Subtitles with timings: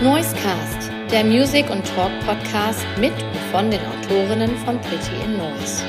[0.00, 5.82] Noisecast, der Music- und Talk-Podcast mit und von den Autorinnen von Pretty in Noise.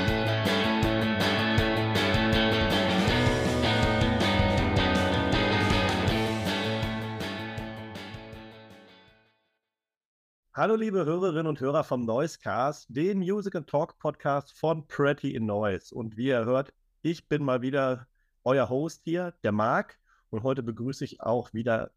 [10.56, 15.46] Hallo liebe Hörerinnen und Hörer vom Noisecast, dem Music and Talk Podcast von Pretty in
[15.46, 15.94] Noise.
[15.94, 16.74] Und wie ihr hört,
[17.04, 18.08] ich bin mal wieder
[18.44, 20.00] euer Host hier, der Marc.
[20.32, 21.92] Und heute begrüße ich auch wieder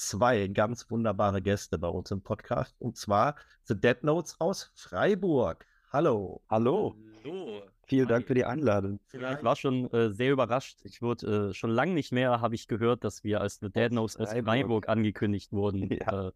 [0.00, 2.74] zwei ganz wunderbare Gäste bei uns im Podcast.
[2.80, 5.66] Und zwar The Dead Notes aus Freiburg.
[5.92, 6.40] Hallo.
[6.48, 6.96] Hallo.
[7.24, 7.62] Hallo.
[7.86, 9.00] Vielen Dank für die Einladung.
[9.12, 10.78] Ich war schon äh, sehr überrascht.
[10.84, 13.92] Ich wurde äh, schon lange nicht mehr, habe ich gehört, dass wir als The Dead
[13.92, 14.44] Notes aus Freiburg.
[14.46, 15.88] Freiburg angekündigt wurden.
[16.00, 16.28] Ja.
[16.28, 16.32] Äh,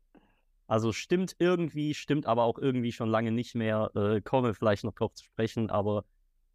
[0.67, 3.91] also stimmt irgendwie, stimmt aber auch irgendwie schon lange nicht mehr.
[3.95, 6.05] Äh, kommen wir vielleicht noch drauf zu sprechen, aber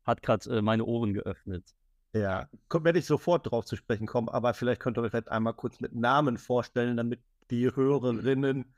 [0.03, 1.63] hat gerade äh, meine Ohren geöffnet.
[2.13, 5.53] Ja, werde ich sofort drauf zu sprechen kommen, aber vielleicht könnt ihr euch vielleicht einmal
[5.53, 8.73] kurz mit Namen vorstellen, damit die Hörerinnen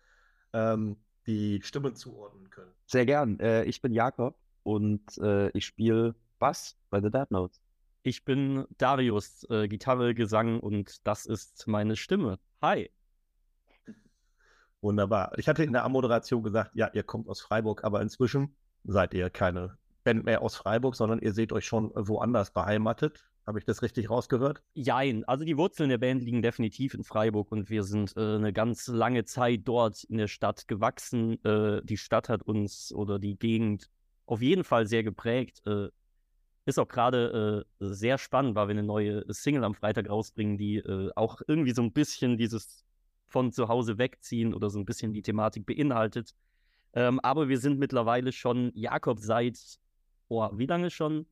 [0.54, 0.98] ähm,
[1.28, 2.72] die Stimmen zuordnen können.
[2.88, 3.40] Sehr gern.
[3.40, 7.62] Äh, ich bin Jakob und äh, ich spiele Bass bei The Dead Notes.
[8.04, 12.40] Ich bin Darius, äh, Gitarre, Gesang und das ist meine Stimme.
[12.62, 12.90] Hi.
[14.82, 15.38] Wunderbar.
[15.38, 19.30] Ich hatte in der Ammoderation gesagt, ja, ihr kommt aus Freiburg, aber inzwischen seid ihr
[19.30, 23.31] keine Band mehr aus Freiburg, sondern ihr seht euch schon woanders beheimatet.
[23.52, 24.64] Habe ich das richtig rausgehört?
[24.76, 28.54] Jein, also die Wurzeln der Band liegen definitiv in Freiburg und wir sind äh, eine
[28.54, 31.44] ganz lange Zeit dort in der Stadt gewachsen.
[31.44, 33.90] Äh, die Stadt hat uns oder die Gegend
[34.26, 35.62] auf jeden Fall sehr geprägt.
[35.66, 35.90] Äh,
[36.66, 40.78] ist auch gerade äh, sehr spannend, weil wir eine neue Single am Freitag rausbringen, die
[40.78, 42.86] äh, auch irgendwie so ein bisschen dieses
[43.28, 46.34] von zu Hause wegziehen oder so ein bisschen die Thematik beinhaltet.
[46.94, 49.60] Ähm, aber wir sind mittlerweile schon, Jakob, seit,
[50.30, 51.26] oh, wie lange schon?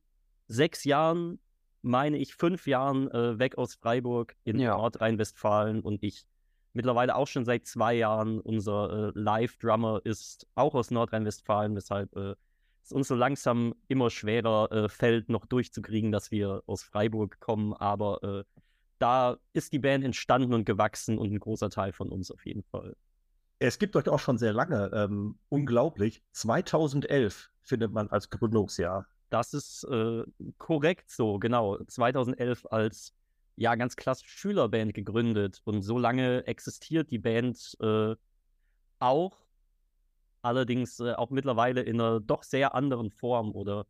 [0.48, 1.38] Sechs Jahren
[1.82, 4.76] meine ich, fünf Jahren äh, weg aus Freiburg in Ja.
[4.76, 6.26] Nordrhein-Westfalen und ich
[6.72, 8.40] mittlerweile auch schon seit zwei Jahren.
[8.40, 12.34] Unser äh, Live-Drummer ist auch aus Nordrhein-Westfalen, weshalb äh,
[12.82, 17.72] es uns so langsam immer schwerer äh, fällt, noch durchzukriegen, dass wir aus Freiburg kommen.
[17.74, 18.60] Aber äh,
[18.98, 22.62] da ist die Band entstanden und gewachsen und ein großer Teil von uns auf jeden
[22.62, 22.96] Fall.
[23.58, 24.90] Es gibt euch auch schon sehr lange.
[24.94, 26.22] Ähm, unglaublich.
[26.32, 29.06] 2011 findet man als Gründungsjahr.
[29.30, 30.24] Das ist äh,
[30.58, 31.78] korrekt so, genau.
[31.84, 33.14] 2011 als
[33.56, 38.14] ja ganz klassisch Schülerband gegründet und so lange existiert die Band äh,
[38.98, 39.38] auch,
[40.42, 43.86] allerdings äh, auch mittlerweile in einer doch sehr anderen Form oder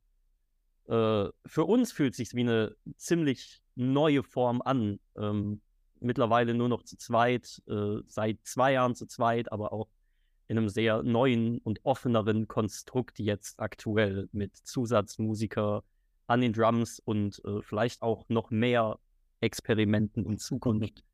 [0.88, 4.98] äh, für uns fühlt sich wie eine ziemlich neue Form an.
[5.16, 5.60] Ähm,
[6.00, 9.88] mittlerweile nur noch zu zweit, äh, seit zwei Jahren zu zweit, aber auch
[10.50, 15.84] in einem sehr neuen und offeneren Konstrukt jetzt aktuell mit Zusatzmusiker
[16.26, 18.98] an den Drums und äh, vielleicht auch noch mehr
[19.38, 21.04] Experimenten in Zukunft.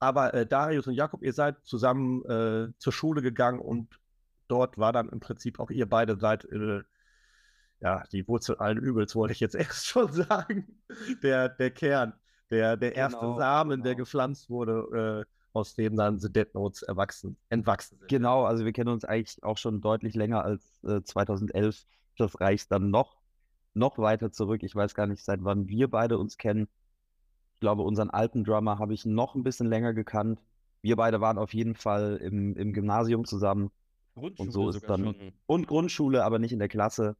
[0.00, 4.00] Aber äh, Darius und Jakob, ihr seid zusammen äh, zur Schule gegangen und
[4.48, 6.82] dort war dann im Prinzip auch ihr beide seid äh,
[7.78, 10.82] ja die Wurzel allen Übels, wollte ich jetzt erst schon sagen.
[11.22, 12.14] Der, der Kern,
[12.50, 14.02] der, der erste Genau, Samen, der genau.
[14.06, 18.08] gepflanzt wurde, äh, aus dem dann The Dead Notes erwachsen, entwachsen sind.
[18.08, 21.86] Genau, also wir kennen uns eigentlich auch schon deutlich länger als äh, 2011.
[22.18, 23.16] Das reicht dann noch,
[23.74, 24.62] noch weiter zurück.
[24.62, 26.68] Ich weiß gar nicht, seit wann wir beide uns kennen.
[27.54, 30.40] Ich glaube, unseren alten Drummer habe ich noch ein bisschen länger gekannt.
[30.82, 33.70] Wir beide waren auf jeden Fall im, im Gymnasium zusammen
[34.16, 35.32] Grundschule so ist sogar dann- schon.
[35.46, 37.16] und Grundschule, aber nicht in der Klasse.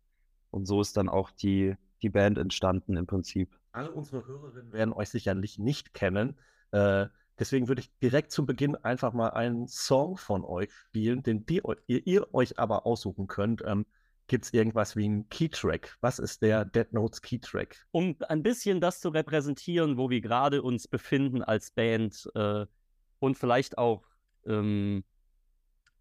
[0.50, 3.50] Und so ist dann auch die, die Band entstanden im Prinzip.
[3.72, 6.38] Alle unsere Hörerinnen werden euch sicherlich nicht kennen.
[6.70, 7.06] Äh,
[7.38, 11.62] deswegen würde ich direkt zu Beginn einfach mal einen Song von euch spielen, den die,
[11.86, 13.62] ihr, ihr euch aber aussuchen könnt.
[13.64, 13.86] Ähm,
[14.28, 15.96] Gibt es irgendwas wie einen Keytrack?
[16.00, 17.86] Was ist der Dead Notes Keytrack?
[17.92, 22.66] Um ein bisschen das zu repräsentieren, wo wir gerade uns befinden als Band äh,
[23.20, 24.02] und vielleicht auch
[24.44, 25.04] ähm,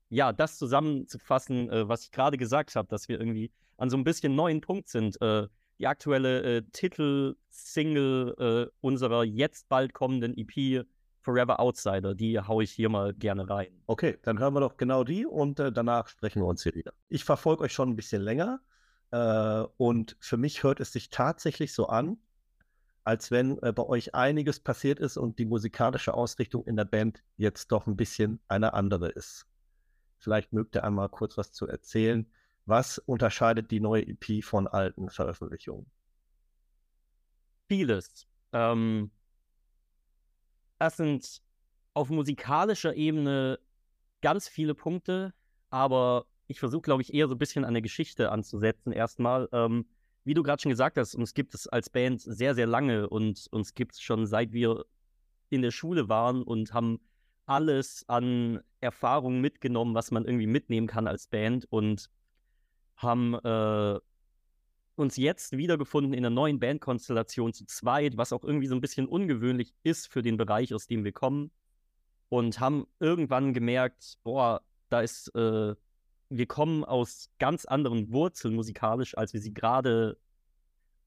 [0.09, 4.03] ja, das zusammenzufassen, äh, was ich gerade gesagt habe, dass wir irgendwie an so ein
[4.03, 5.21] bisschen neuen Punkt sind.
[5.21, 5.47] Äh,
[5.77, 10.85] die aktuelle äh, Titel-Single äh, unserer jetzt bald kommenden EP
[11.25, 13.81] Forever Outsider, die haue ich hier mal gerne rein.
[13.87, 16.93] Okay, dann hören wir doch genau die und äh, danach sprechen wir uns hier wieder.
[17.09, 18.61] Ich verfolge euch schon ein bisschen länger
[19.09, 22.17] äh, und für mich hört es sich tatsächlich so an,
[23.03, 27.23] als wenn äh, bei euch einiges passiert ist und die musikalische Ausrichtung in der Band
[27.37, 29.47] jetzt doch ein bisschen eine andere ist.
[30.19, 32.31] Vielleicht mögt ihr einmal kurz was zu erzählen.
[32.67, 35.87] Was unterscheidet die neue EP von alten Veröffentlichungen?
[37.67, 38.27] Vieles.
[38.53, 39.09] Ähm,
[40.85, 41.41] das sind
[41.95, 43.59] auf musikalischer Ebene
[44.21, 45.33] ganz viele Punkte,
[45.71, 49.49] aber ich versuche, glaube ich, eher so ein bisschen an der Geschichte anzusetzen erstmal.
[49.51, 49.87] Ähm,
[50.25, 53.47] wie du gerade schon gesagt hast, uns gibt es als Band sehr, sehr lange und
[53.51, 54.85] uns gibt es schon seit wir
[55.49, 56.99] in der Schule waren und haben
[57.47, 62.09] alles an Erfahrungen mitgenommen, was man irgendwie mitnehmen kann als Band und
[62.95, 63.99] haben äh,
[64.95, 69.07] uns jetzt wiedergefunden in einer neuen Bandkonstellation zu zweit, was auch irgendwie so ein bisschen
[69.07, 71.51] ungewöhnlich ist für den Bereich, aus dem wir kommen.
[72.29, 75.75] Und haben irgendwann gemerkt, boah, da ist, äh,
[76.29, 80.17] wir kommen aus ganz anderen Wurzeln musikalisch, als wir sie gerade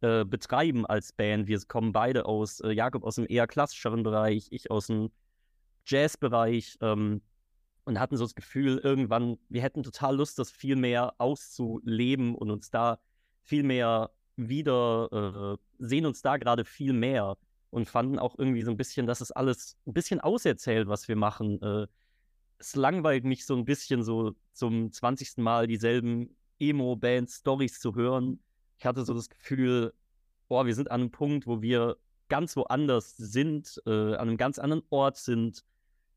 [0.00, 1.48] äh, betreiben als Band.
[1.48, 5.10] Wir kommen beide aus, äh, Jakob aus dem eher klassischeren Bereich, ich aus dem
[5.86, 7.20] Jazzbereich ähm,
[7.84, 12.50] und hatten so das Gefühl, irgendwann, wir hätten total Lust, das viel mehr auszuleben und
[12.50, 13.00] uns da
[13.48, 17.36] viel mehr wieder, äh, sehen uns da gerade viel mehr
[17.70, 21.16] und fanden auch irgendwie so ein bisschen, dass es alles ein bisschen auserzählt, was wir
[21.16, 21.60] machen.
[21.62, 21.86] Äh,
[22.58, 25.38] es langweilt mich so ein bisschen so zum 20.
[25.38, 28.40] Mal dieselben Emo-Band-Stories zu hören.
[28.78, 29.94] Ich hatte so das Gefühl,
[30.48, 31.96] boah, wir sind an einem Punkt, wo wir
[32.28, 35.64] ganz woanders sind, äh, an einem ganz anderen Ort sind,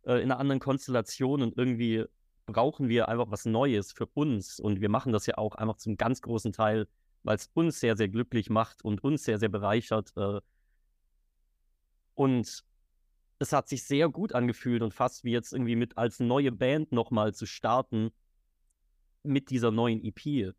[0.03, 2.03] äh, in einer anderen Konstellation und irgendwie
[2.45, 4.59] brauchen wir einfach was Neues für uns.
[4.59, 6.87] Und wir machen das ja auch einfach zum ganz großen Teil,
[7.23, 10.13] weil es uns sehr, sehr glücklich macht und uns sehr, sehr bereichert.
[10.15, 10.41] Äh.
[12.15, 12.63] Und
[13.39, 16.91] es hat sich sehr gut angefühlt und fast wie jetzt irgendwie mit als neue Band
[16.91, 18.11] nochmal zu starten
[19.23, 20.53] mit dieser neuen EP.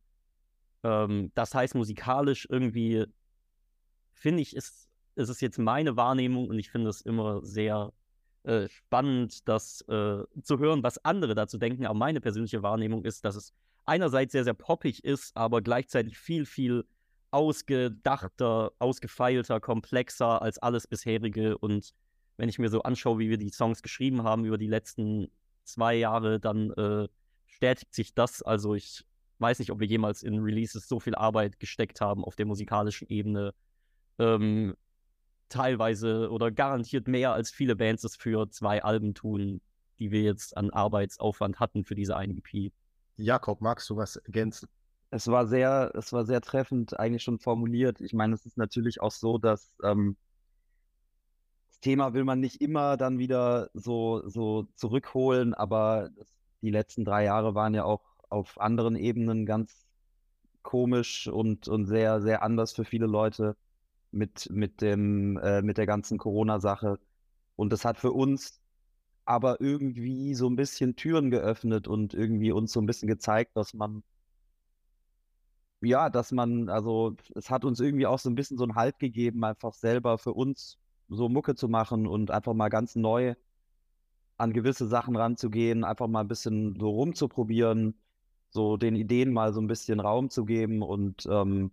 [0.82, 3.06] Ähm, das heißt, musikalisch irgendwie
[4.12, 7.92] finde ich, ist, ist es jetzt meine Wahrnehmung und ich finde es immer sehr
[8.44, 11.86] äh, spannend, das äh, zu hören, was andere dazu denken.
[11.86, 13.54] Aber meine persönliche Wahrnehmung ist, dass es
[13.86, 16.84] einerseits sehr, sehr poppig ist, aber gleichzeitig viel, viel
[17.30, 21.56] ausgedachter, ausgefeilter, komplexer als alles bisherige.
[21.58, 21.92] Und
[22.36, 25.28] wenn ich mir so anschaue, wie wir die Songs geschrieben haben über die letzten
[25.64, 27.08] zwei Jahre, dann äh,
[27.46, 28.42] bestätigt sich das.
[28.42, 29.04] Also ich
[29.38, 33.08] weiß nicht, ob wir jemals in Releases so viel Arbeit gesteckt haben auf der musikalischen
[33.08, 33.54] Ebene.
[34.18, 34.74] Ähm,
[35.48, 39.60] teilweise oder garantiert mehr als viele Bands es für zwei Alben tun,
[39.98, 42.72] die wir jetzt an Arbeitsaufwand hatten für diese eine EP.
[43.16, 44.68] Jakob, magst du was ergänzen?
[45.10, 48.00] Es war sehr, es war sehr treffend eigentlich schon formuliert.
[48.00, 50.16] Ich meine, es ist natürlich auch so, dass ähm,
[51.68, 56.10] das Thema will man nicht immer dann wieder so, so zurückholen, aber
[56.62, 59.84] die letzten drei Jahre waren ja auch auf anderen Ebenen ganz
[60.62, 63.56] komisch und, und sehr, sehr anders für viele Leute
[64.12, 66.98] mit, mit, dem, äh, mit der ganzen Corona-Sache.
[67.56, 68.61] Und das hat für uns
[69.32, 73.72] aber irgendwie so ein bisschen Türen geöffnet und irgendwie uns so ein bisschen gezeigt, dass
[73.72, 74.02] man,
[75.80, 78.98] ja, dass man, also es hat uns irgendwie auch so ein bisschen so einen Halt
[78.98, 83.34] gegeben, einfach selber für uns so Mucke zu machen und einfach mal ganz neu
[84.36, 87.94] an gewisse Sachen ranzugehen, einfach mal ein bisschen so rumzuprobieren,
[88.50, 91.70] so den Ideen mal so ein bisschen Raum zu geben und ähm,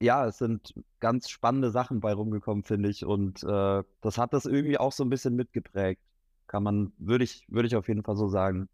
[0.00, 3.04] ja, es sind ganz spannende Sachen bei rumgekommen, finde ich.
[3.04, 6.02] Und äh, das hat das irgendwie auch so ein bisschen mitgeprägt.
[6.48, 8.68] Kann man, würde ich, würde ich auf jeden Fall so sagen.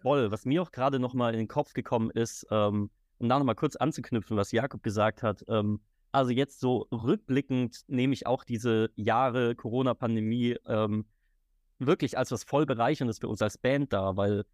[0.00, 2.88] Voll, was mir auch gerade nochmal in den Kopf gekommen ist, ähm,
[3.18, 5.44] um da nochmal kurz anzuknüpfen, was Jakob gesagt hat.
[5.48, 5.80] Ähm,
[6.12, 11.04] also jetzt so rückblickend nehme ich auch diese Jahre Corona-Pandemie ähm,
[11.78, 14.44] wirklich als was voll bereicherndes für uns als Band da, weil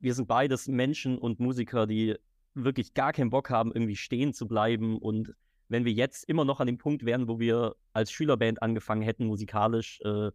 [0.00, 2.16] wir sind beides Menschen und Musiker, die
[2.54, 4.98] wirklich gar keinen Bock haben, irgendwie stehen zu bleiben.
[4.98, 5.34] Und
[5.68, 9.26] wenn wir jetzt immer noch an dem Punkt wären, wo wir als Schülerband angefangen hätten,
[9.26, 10.30] musikalisch äh,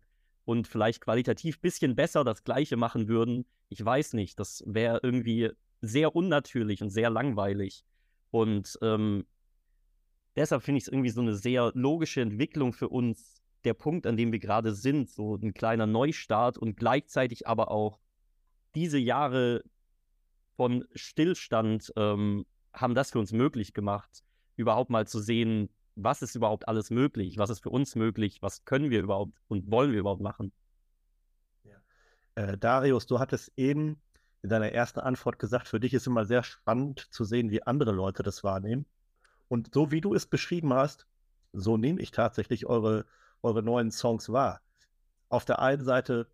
[0.49, 4.99] und vielleicht qualitativ ein bisschen besser das Gleiche machen würden, ich weiß nicht, das wäre
[5.03, 7.85] irgendwie sehr unnatürlich und sehr langweilig.
[8.31, 9.27] Und ähm,
[10.35, 14.17] deshalb finde ich es irgendwie so eine sehr logische Entwicklung für uns, der Punkt, an
[14.17, 17.99] dem wir gerade sind, so ein kleiner Neustart und gleichzeitig aber auch
[18.73, 19.63] diese Jahre
[20.55, 24.23] von Stillstand ähm, haben das für uns möglich gemacht,
[24.55, 25.69] überhaupt mal zu sehen,
[26.03, 29.69] was ist überhaupt alles möglich, was ist für uns möglich, was können wir überhaupt und
[29.71, 30.51] wollen wir überhaupt machen.
[31.63, 31.77] Ja.
[32.35, 34.01] Äh, Darius, du hattest eben
[34.41, 37.91] in deiner ersten Antwort gesagt, für dich ist immer sehr spannend zu sehen, wie andere
[37.91, 38.85] Leute das wahrnehmen.
[39.47, 41.07] Und so wie du es beschrieben hast,
[41.53, 43.05] so nehme ich tatsächlich eure,
[43.41, 44.61] eure neuen Songs wahr.
[45.27, 46.27] Auf der einen Seite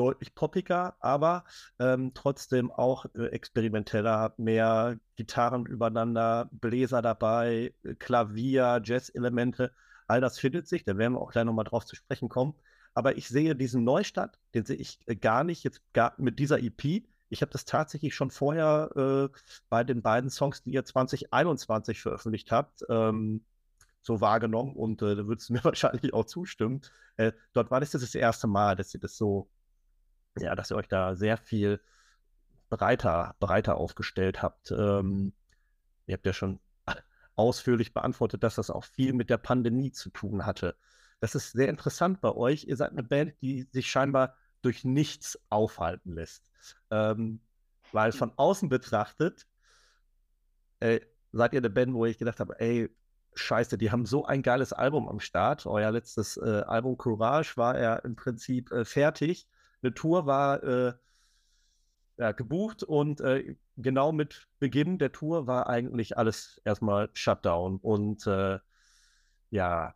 [0.00, 1.44] deutlich poppiger, aber
[1.78, 9.74] ähm, trotzdem auch äh, experimenteller, mehr Gitarren übereinander, Bläser dabei, äh, Klavier, Jazz-Elemente,
[10.06, 12.54] all das findet sich, da werden wir auch gleich nochmal drauf zu sprechen kommen.
[12.94, 16.58] Aber ich sehe diesen Neustart, den sehe ich äh, gar nicht jetzt gar mit dieser
[16.62, 17.04] EP.
[17.28, 19.38] Ich habe das tatsächlich schon vorher äh,
[19.68, 23.44] bei den beiden Songs, die ihr 2021 veröffentlicht habt, ähm,
[24.00, 26.80] so wahrgenommen und äh, da würdest du mir wahrscheinlich auch zustimmen.
[27.18, 29.50] Äh, dort war das das erste Mal, dass ihr das so
[30.38, 31.80] ja, dass ihr euch da sehr viel
[32.68, 34.70] breiter, breiter aufgestellt habt.
[34.70, 35.32] Ähm,
[36.06, 36.60] ihr habt ja schon
[37.36, 40.76] ausführlich beantwortet, dass das auch viel mit der Pandemie zu tun hatte.
[41.20, 42.64] Das ist sehr interessant bei euch.
[42.64, 46.50] Ihr seid eine Band, die sich scheinbar durch nichts aufhalten lässt.
[46.90, 47.40] Ähm,
[47.92, 49.46] weil von außen betrachtet,
[50.80, 51.00] äh,
[51.32, 52.88] seid ihr eine Band, wo ich gedacht habe, ey,
[53.34, 55.66] scheiße, die haben so ein geiles Album am Start.
[55.66, 59.46] Euer letztes äh, Album Courage war ja im Prinzip äh, fertig.
[59.82, 60.92] Eine Tour war äh,
[62.18, 67.78] ja, gebucht und äh, genau mit Beginn der Tour war eigentlich alles erstmal Shutdown.
[67.78, 68.58] Und äh,
[69.50, 69.94] ja,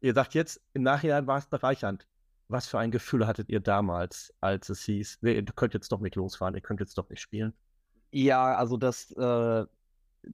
[0.00, 2.06] ihr sagt jetzt, im Nachhinein war es bereichernd.
[2.48, 6.16] Was für ein Gefühl hattet ihr damals, als es hieß, ihr könnt jetzt doch nicht
[6.16, 7.54] losfahren, ihr könnt jetzt doch nicht spielen?
[8.10, 9.64] Ja, also das äh,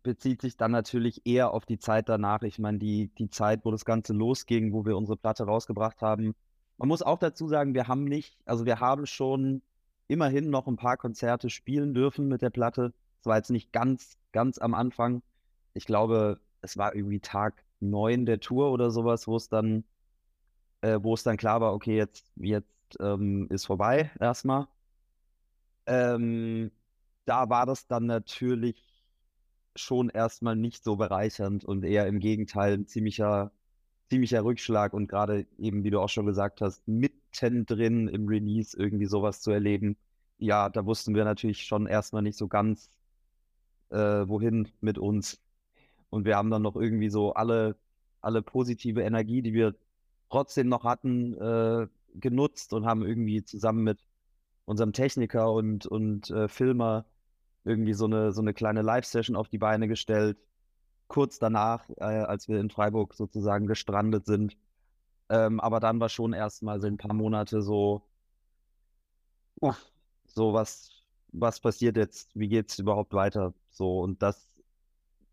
[0.03, 2.43] bezieht sich dann natürlich eher auf die Zeit danach.
[2.43, 6.35] Ich meine, die, die Zeit, wo das Ganze losging, wo wir unsere Platte rausgebracht haben.
[6.81, 9.61] Man muss auch dazu sagen, wir haben nicht, also wir haben schon
[10.09, 12.95] immerhin noch ein paar Konzerte spielen dürfen mit der Platte.
[13.21, 15.23] Es war jetzt nicht ganz, ganz am Anfang.
[15.75, 19.85] Ich glaube, es war irgendwie Tag neun der Tour oder sowas, wo es dann,
[20.81, 24.67] äh, wo es dann klar war, okay, jetzt, jetzt ähm, ist vorbei erstmal.
[25.85, 26.71] Ähm,
[27.27, 29.05] da war das dann natürlich
[29.77, 33.53] schon erstmal nicht so bereichernd und eher im Gegenteil ein ziemlicher,
[34.11, 39.07] ziemlicher Rückschlag und gerade eben, wie du auch schon gesagt hast, mittendrin im Release irgendwie
[39.07, 39.97] sowas zu erleben.
[40.39, 42.91] Ja, da wussten wir natürlich schon erstmal nicht so ganz,
[43.91, 45.41] äh, wohin mit uns.
[46.11, 47.77] Und wir haben dann noch irgendwie so alle,
[48.21, 49.77] alle positive Energie, die wir
[50.29, 54.01] trotzdem noch hatten, äh, genutzt und haben irgendwie zusammen mit
[54.65, 57.07] unserem Techniker und, und äh, Filmer
[57.65, 60.39] irgendwie so eine, so eine kleine Live-Session auf die Beine gestellt.
[61.11, 64.57] Kurz danach, äh, als wir in Freiburg sozusagen gestrandet sind.
[65.31, 68.03] Ähm, aber dann war schon erstmal so ein paar Monate so,
[69.61, 69.93] uff,
[70.27, 70.91] so was,
[71.33, 72.31] was passiert jetzt?
[72.35, 73.55] Wie geht es überhaupt weiter?
[73.71, 74.51] So, und das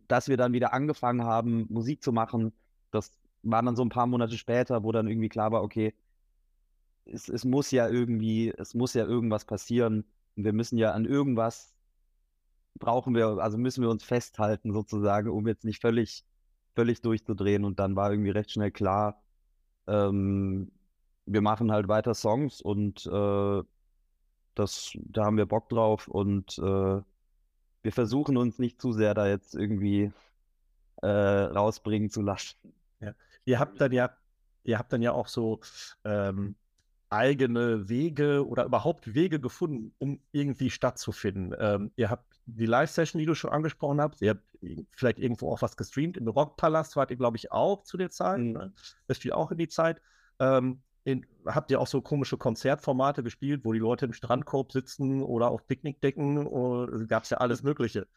[0.07, 2.53] dass wir dann wieder angefangen haben, Musik zu machen,
[2.91, 3.12] das
[3.43, 5.93] war dann so ein paar Monate später, wo dann irgendwie klar war, okay,
[7.05, 10.05] es, es muss ja irgendwie, es muss ja irgendwas passieren.
[10.36, 11.74] Und wir müssen ja an irgendwas
[12.79, 16.25] brauchen wir, also müssen wir uns festhalten sozusagen, um jetzt nicht völlig,
[16.75, 17.65] völlig durchzudrehen.
[17.65, 19.22] Und dann war irgendwie recht schnell klar,
[19.88, 20.72] ähm,
[21.25, 23.63] wir machen halt weiter Songs und äh,
[24.55, 27.01] das, da haben wir Bock drauf und äh,
[27.81, 30.12] wir versuchen uns nicht zu sehr da jetzt irgendwie
[31.01, 32.74] äh, rausbringen zu lassen.
[33.00, 33.13] Ja.
[33.46, 34.10] Ihr habt dann ja,
[34.63, 35.60] ihr habt dann ja auch so
[36.03, 36.55] ähm,
[37.10, 41.55] eigene Wege oder überhaupt Wege gefunden, um irgendwie stattzufinden.
[41.60, 44.44] Ähm, ihr habt die Live-Session, die du schon angesprochen hast, ihr habt
[44.92, 46.18] vielleicht irgendwo auch was gestreamt.
[46.18, 48.39] Im Rockpalast wart ihr, glaube ich, auch zu der Zeit.
[48.39, 48.51] Mhm.
[48.54, 48.74] Ne?
[49.08, 50.01] Das fiel auch in die Zeit.
[50.39, 55.22] Ähm, in, habt ihr auch so komische Konzertformate gespielt, wo die Leute im Strandkorb sitzen
[55.22, 57.08] oder auf Picknickdecken?
[57.08, 58.08] Gab es ja alles Mögliche.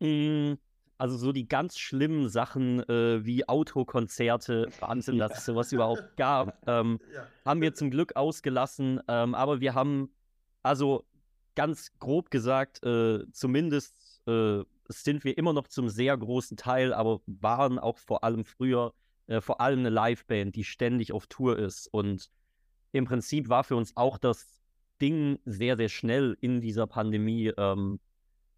[0.00, 0.54] Mm,
[0.96, 6.58] also so die ganz schlimmen Sachen äh, wie Autokonzerte, Wahnsinn, dass es sowas überhaupt gab,
[6.66, 7.26] ähm, ja.
[7.44, 9.00] haben wir zum Glück ausgelassen.
[9.06, 10.10] Ähm, aber wir haben,
[10.62, 11.04] also
[11.54, 17.20] ganz grob gesagt, äh, zumindest äh, sind wir immer noch zum sehr großen Teil, aber
[17.26, 18.92] waren auch vor allem früher
[19.26, 21.88] äh, vor allem eine Liveband, die ständig auf Tour ist.
[21.92, 22.30] Und
[22.92, 24.46] im Prinzip war für uns auch das
[25.00, 28.00] Ding sehr, sehr schnell in dieser Pandemie ähm,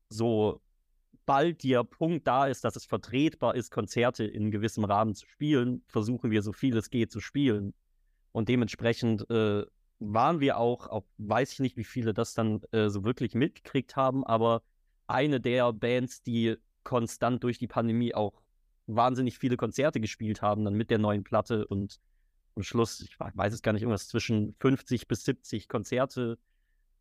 [0.09, 0.61] so
[1.25, 5.83] bald der Punkt da ist, dass es vertretbar ist, Konzerte in gewissem Rahmen zu spielen,
[5.89, 7.75] versuchen wir so viel es geht zu spielen.
[8.33, 9.65] Und dementsprechend äh,
[9.99, 13.97] waren wir auch, auch, weiß ich nicht, wie viele das dann äh, so wirklich mitgekriegt
[13.97, 14.63] haben, aber
[15.07, 18.43] eine der Bands, die konstant durch die Pandemie auch
[18.87, 21.99] wahnsinnig viele Konzerte gespielt haben, dann mit der neuen Platte und
[22.55, 26.39] am Schluss, ich weiß es gar nicht, irgendwas zwischen 50 bis 70 Konzerte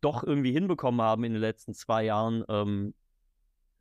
[0.00, 2.94] doch irgendwie hinbekommen haben in den letzten zwei Jahren, ähm,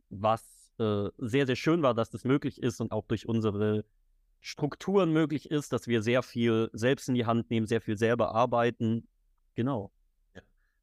[0.10, 0.44] was
[0.80, 3.86] äh, sehr, sehr schön war, dass das möglich ist und auch durch unsere
[4.46, 8.36] Strukturen möglich ist, dass wir sehr viel selbst in die Hand nehmen, sehr viel selber
[8.36, 9.08] arbeiten.
[9.56, 9.92] Genau.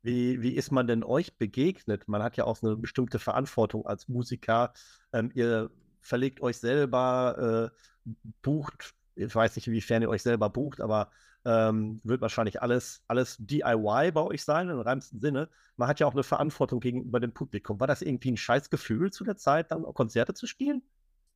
[0.02, 2.08] Wie, wie ist man denn euch begegnet?
[2.08, 4.72] Man hat ja auch eine bestimmte Verantwortung als Musiker.
[5.12, 7.70] Ähm, ihr verlegt euch selber,
[8.04, 8.10] äh,
[8.42, 11.12] bucht, ich weiß nicht, inwiefern ihr euch selber bucht, aber
[11.44, 15.48] ähm, wird wahrscheinlich alles, alles DIY bei euch sein, im reinsten Sinne.
[15.76, 17.78] Man hat ja auch eine Verantwortung gegenüber dem Publikum.
[17.78, 20.82] War das irgendwie ein scheiß Gefühl zu der Zeit, dann Konzerte zu spielen?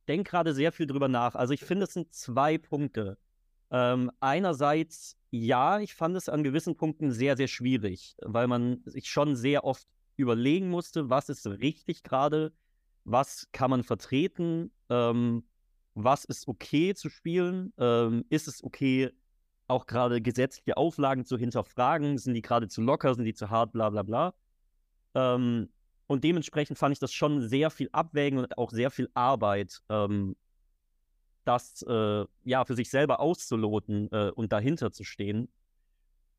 [0.07, 1.35] Denke gerade sehr viel drüber nach.
[1.35, 3.17] Also ich finde, es sind zwei Punkte.
[3.69, 9.09] Ähm, einerseits, ja, ich fand es an gewissen Punkten sehr, sehr schwierig, weil man sich
[9.09, 12.53] schon sehr oft überlegen musste, was ist richtig gerade,
[13.03, 15.43] was kann man vertreten, ähm,
[15.93, 19.11] was ist okay zu spielen, ähm, ist es okay,
[19.67, 23.73] auch gerade gesetzliche Auflagen zu hinterfragen, sind die gerade zu locker, sind die zu hart,
[23.73, 24.33] bla bla bla.
[25.13, 25.69] Ähm,
[26.07, 30.35] und dementsprechend fand ich das schon sehr viel Abwägen und auch sehr viel Arbeit, ähm,
[31.43, 35.49] das äh, ja für sich selber auszuloten äh, und dahinter zu stehen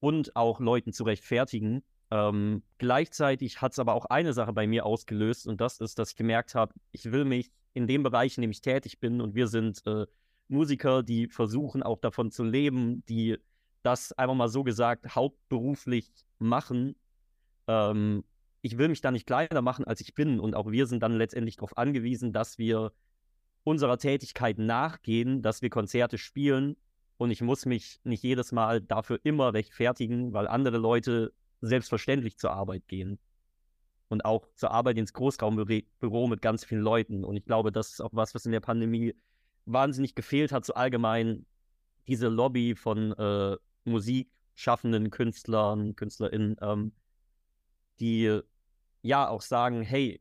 [0.01, 1.83] und auch Leuten zu rechtfertigen.
[2.11, 6.11] Ähm, gleichzeitig hat es aber auch eine Sache bei mir ausgelöst und das ist, dass
[6.11, 9.35] ich gemerkt habe, ich will mich in dem Bereich, in dem ich tätig bin und
[9.35, 10.07] wir sind äh,
[10.49, 13.37] Musiker, die versuchen auch davon zu leben, die
[13.83, 16.97] das einfach mal so gesagt hauptberuflich machen.
[17.67, 18.25] Ähm,
[18.61, 21.17] ich will mich da nicht kleiner machen, als ich bin und auch wir sind dann
[21.17, 22.93] letztendlich darauf angewiesen, dass wir
[23.65, 26.77] unserer Tätigkeit nachgehen, dass wir Konzerte spielen
[27.19, 32.53] und ich muss mich nicht jedes Mal dafür immer rechtfertigen, weil andere Leute selbstverständlich zur
[32.53, 33.19] Arbeit gehen.
[34.09, 37.25] Und auch zur Arbeit ins Großraumbüro mit ganz vielen Leuten.
[37.25, 39.15] Und ich glaube, das ist auch was, was in der Pandemie
[39.67, 41.45] wahnsinnig gefehlt hat, so allgemein
[42.07, 46.93] diese Lobby von äh, musikschaffenden Künstlern, KünstlerInnen, ähm,
[48.01, 48.41] die
[49.03, 50.21] ja auch sagen, hey,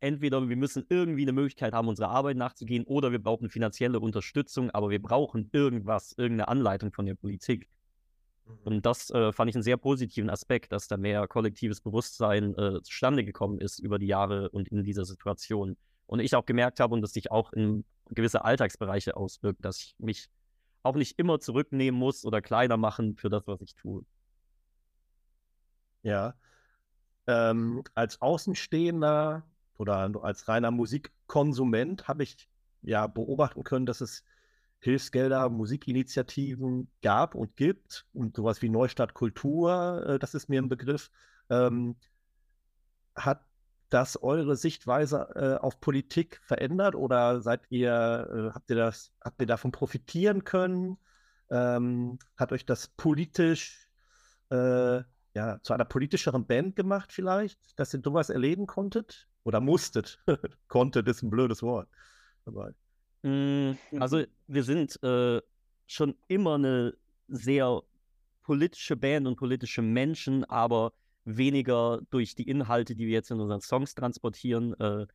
[0.00, 4.70] entweder wir müssen irgendwie eine Möglichkeit haben, unserer Arbeit nachzugehen, oder wir brauchen finanzielle Unterstützung,
[4.70, 7.68] aber wir brauchen irgendwas, irgendeine Anleitung von der Politik.
[8.46, 8.58] Mhm.
[8.64, 12.82] Und das äh, fand ich einen sehr positiven Aspekt, dass da mehr kollektives Bewusstsein äh,
[12.82, 15.76] zustande gekommen ist über die Jahre und in dieser Situation.
[16.06, 19.94] Und ich auch gemerkt habe und das sich auch in gewisse Alltagsbereiche auswirkt, dass ich
[19.98, 20.28] mich
[20.82, 24.04] auch nicht immer zurücknehmen muss oder kleiner machen für das, was ich tue.
[26.02, 26.34] Ja.
[27.26, 29.44] Ähm, als Außenstehender
[29.78, 32.48] oder als reiner Musikkonsument habe ich
[32.82, 34.24] ja beobachten können, dass es
[34.80, 40.68] Hilfsgelder, Musikinitiativen gab und gibt und sowas wie Neustadt Kultur, äh, das ist mir ein
[40.68, 41.10] Begriff.
[41.48, 41.96] Ähm,
[43.14, 43.44] hat
[43.88, 49.40] das eure Sichtweise äh, auf Politik verändert oder seid ihr, äh, habt ihr das, habt
[49.40, 50.98] ihr davon profitieren können?
[51.50, 53.88] Ähm, hat euch das politisch
[54.50, 55.02] äh,
[55.34, 59.28] ja, zu einer politischeren Band gemacht vielleicht, dass ihr sowas erleben konntet?
[59.42, 60.18] Oder musstet?
[60.68, 61.88] Konntet ist ein blödes Wort.
[62.44, 62.72] Dabei.
[63.22, 65.40] Mm, also wir sind äh,
[65.86, 66.94] schon immer eine
[67.28, 67.82] sehr
[68.42, 70.92] politische Band und politische Menschen, aber
[71.24, 75.06] weniger durch die Inhalte, die wir jetzt in unseren Songs transportieren, äh,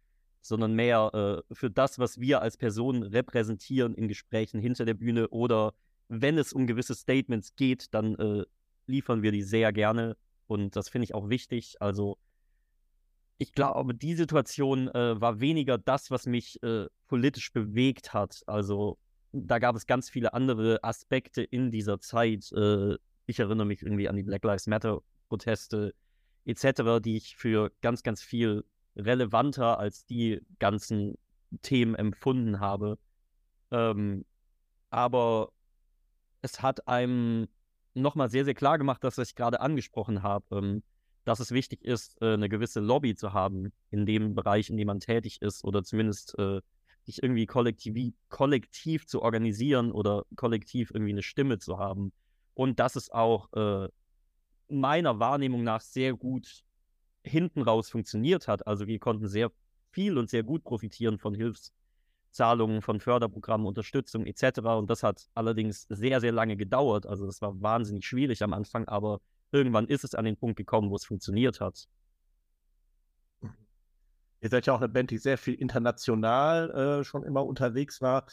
[0.42, 5.28] sondern mehr äh, für das, was wir als Person repräsentieren in Gesprächen hinter der Bühne
[5.30, 5.74] oder
[6.08, 8.46] wenn es um gewisse Statements geht, dann äh,
[8.90, 11.78] liefern wir die sehr gerne und das finde ich auch wichtig.
[11.80, 12.18] Also
[13.38, 18.42] ich glaube, die Situation äh, war weniger das, was mich äh, politisch bewegt hat.
[18.48, 18.98] Also
[19.32, 22.52] da gab es ganz viele andere Aspekte in dieser Zeit.
[22.52, 22.98] Äh,
[23.28, 25.94] ich erinnere mich irgendwie an die Black Lives Matter Proteste
[26.46, 31.16] etc., die ich für ganz, ganz viel relevanter als die ganzen
[31.62, 32.98] Themen empfunden habe.
[33.72, 34.26] Ähm,
[34.90, 35.52] aber
[36.42, 37.48] es hat einem
[37.94, 40.58] nochmal sehr, sehr klar gemacht, dass ich gerade angesprochen habe.
[40.58, 40.84] Ähm,
[41.26, 44.88] dass es wichtig ist, äh, eine gewisse Lobby zu haben in dem Bereich, in dem
[44.88, 46.62] man tätig ist oder zumindest äh,
[47.04, 52.14] sich irgendwie kollektiv, kollektiv zu organisieren oder kollektiv irgendwie eine Stimme zu haben.
[52.56, 53.90] Und dass es auch äh,
[54.70, 56.64] meiner Wahrnehmung nach sehr gut
[57.24, 58.66] hinten raus funktioniert hat.
[58.66, 59.52] Also wir konnten sehr
[59.92, 61.36] viel und sehr gut profitieren von
[62.30, 64.60] Hilfszahlungen, von Förderprogrammen, Unterstützung etc.
[64.60, 67.06] Und das hat allerdings sehr, sehr lange gedauert.
[67.06, 69.20] Also das war wahnsinnig schwierig am Anfang, aber
[69.52, 71.88] irgendwann ist es an den Punkt gekommen, wo es funktioniert hat.
[74.42, 78.26] Ihr seid ja auch eine Band, die sehr viel international äh, schon immer unterwegs war,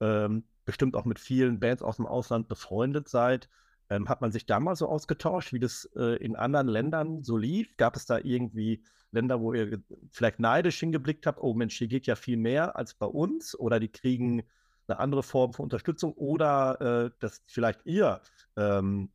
[0.00, 3.48] ähm, bestimmt auch mit vielen Bands aus dem Ausland befreundet seid.
[3.90, 7.36] Ähm, hat man sich da mal so ausgetauscht, wie das äh, in anderen Ländern so
[7.36, 7.76] lief?
[7.76, 12.06] Gab es da irgendwie Länder, wo ihr vielleicht neidisch hingeblickt habt, oh Mensch, hier geht
[12.06, 14.42] ja viel mehr als bei uns oder die kriegen
[14.86, 18.20] eine andere Form von Unterstützung oder äh, dass vielleicht ihr
[18.56, 19.10] ähm,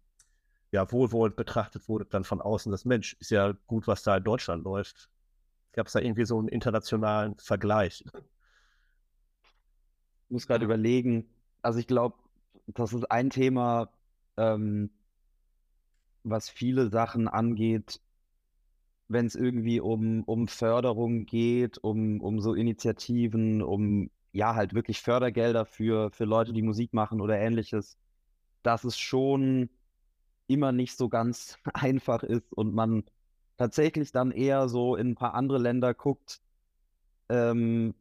[0.71, 4.23] ja, wohlwollend betrachtet wurde, dann von außen, das Mensch, ist ja gut, was da in
[4.23, 5.07] Deutschland läuft.
[5.73, 8.03] Gab es da irgendwie so einen internationalen Vergleich?
[10.23, 11.29] Ich muss gerade überlegen,
[11.61, 12.17] also ich glaube,
[12.65, 13.89] das ist ein Thema,
[14.37, 14.89] ähm,
[16.23, 17.99] was viele Sachen angeht,
[19.07, 25.01] wenn es irgendwie um, um Förderung geht, um, um so Initiativen, um ja halt wirklich
[25.01, 27.97] Fördergelder für, für Leute, die Musik machen oder ähnliches,
[28.63, 29.69] das ist schon
[30.47, 33.03] immer nicht so ganz einfach ist und man
[33.57, 36.41] tatsächlich dann eher so in ein paar andere Länder guckt
[37.29, 37.93] ähm,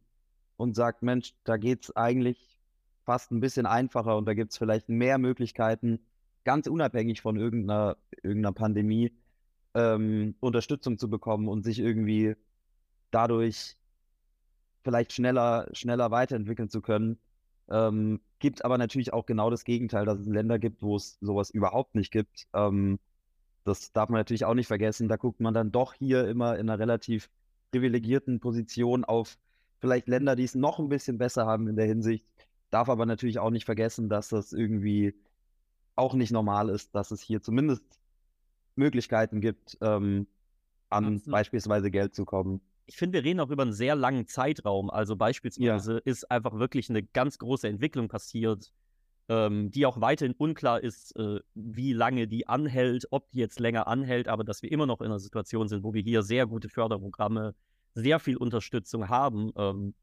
[0.57, 2.59] und sagt, Mensch, da geht es eigentlich
[3.05, 6.01] fast ein bisschen einfacher und da gibt es vielleicht mehr Möglichkeiten,
[6.45, 9.13] ganz unabhängig von irgendeiner, irgendeiner Pandemie,
[9.75, 12.35] ähm, Unterstützung zu bekommen und sich irgendwie
[13.11, 13.77] dadurch
[14.85, 17.19] vielleicht schneller, schneller weiterentwickeln zu können.
[17.71, 21.51] Ähm, gibt aber natürlich auch genau das Gegenteil, dass es Länder gibt, wo es sowas
[21.51, 22.47] überhaupt nicht gibt.
[22.53, 22.99] Ähm,
[23.65, 25.09] das darf man natürlich auch nicht vergessen.
[25.09, 27.31] Da guckt man dann doch hier immer in einer relativ
[27.71, 29.39] privilegierten Position auf
[29.81, 32.25] vielleicht Länder, die es noch ein bisschen besser haben in der Hinsicht.
[32.71, 35.15] darf aber natürlich auch nicht vergessen, dass das irgendwie
[35.97, 37.85] auch nicht normal ist, dass es hier zumindest
[38.77, 40.27] Möglichkeiten gibt, ähm,
[40.89, 41.33] an Absolut.
[41.33, 42.61] beispielsweise Geld zu kommen.
[42.87, 44.91] ich finde, wir reden auch über einen sehr langen Zeitraum.
[44.91, 48.73] Also beispielsweise ist einfach wirklich eine ganz große Entwicklung passiert,
[49.29, 53.87] ähm, die auch weiterhin unklar ist, äh, wie lange die anhält, ob die jetzt länger
[53.87, 56.69] anhält, aber dass wir immer noch in einer Situation sind, wo wir hier sehr gute
[56.69, 57.55] Förderprogramme,
[57.95, 59.53] sehr viel Unterstützung haben.
[59.57, 59.95] Ähm,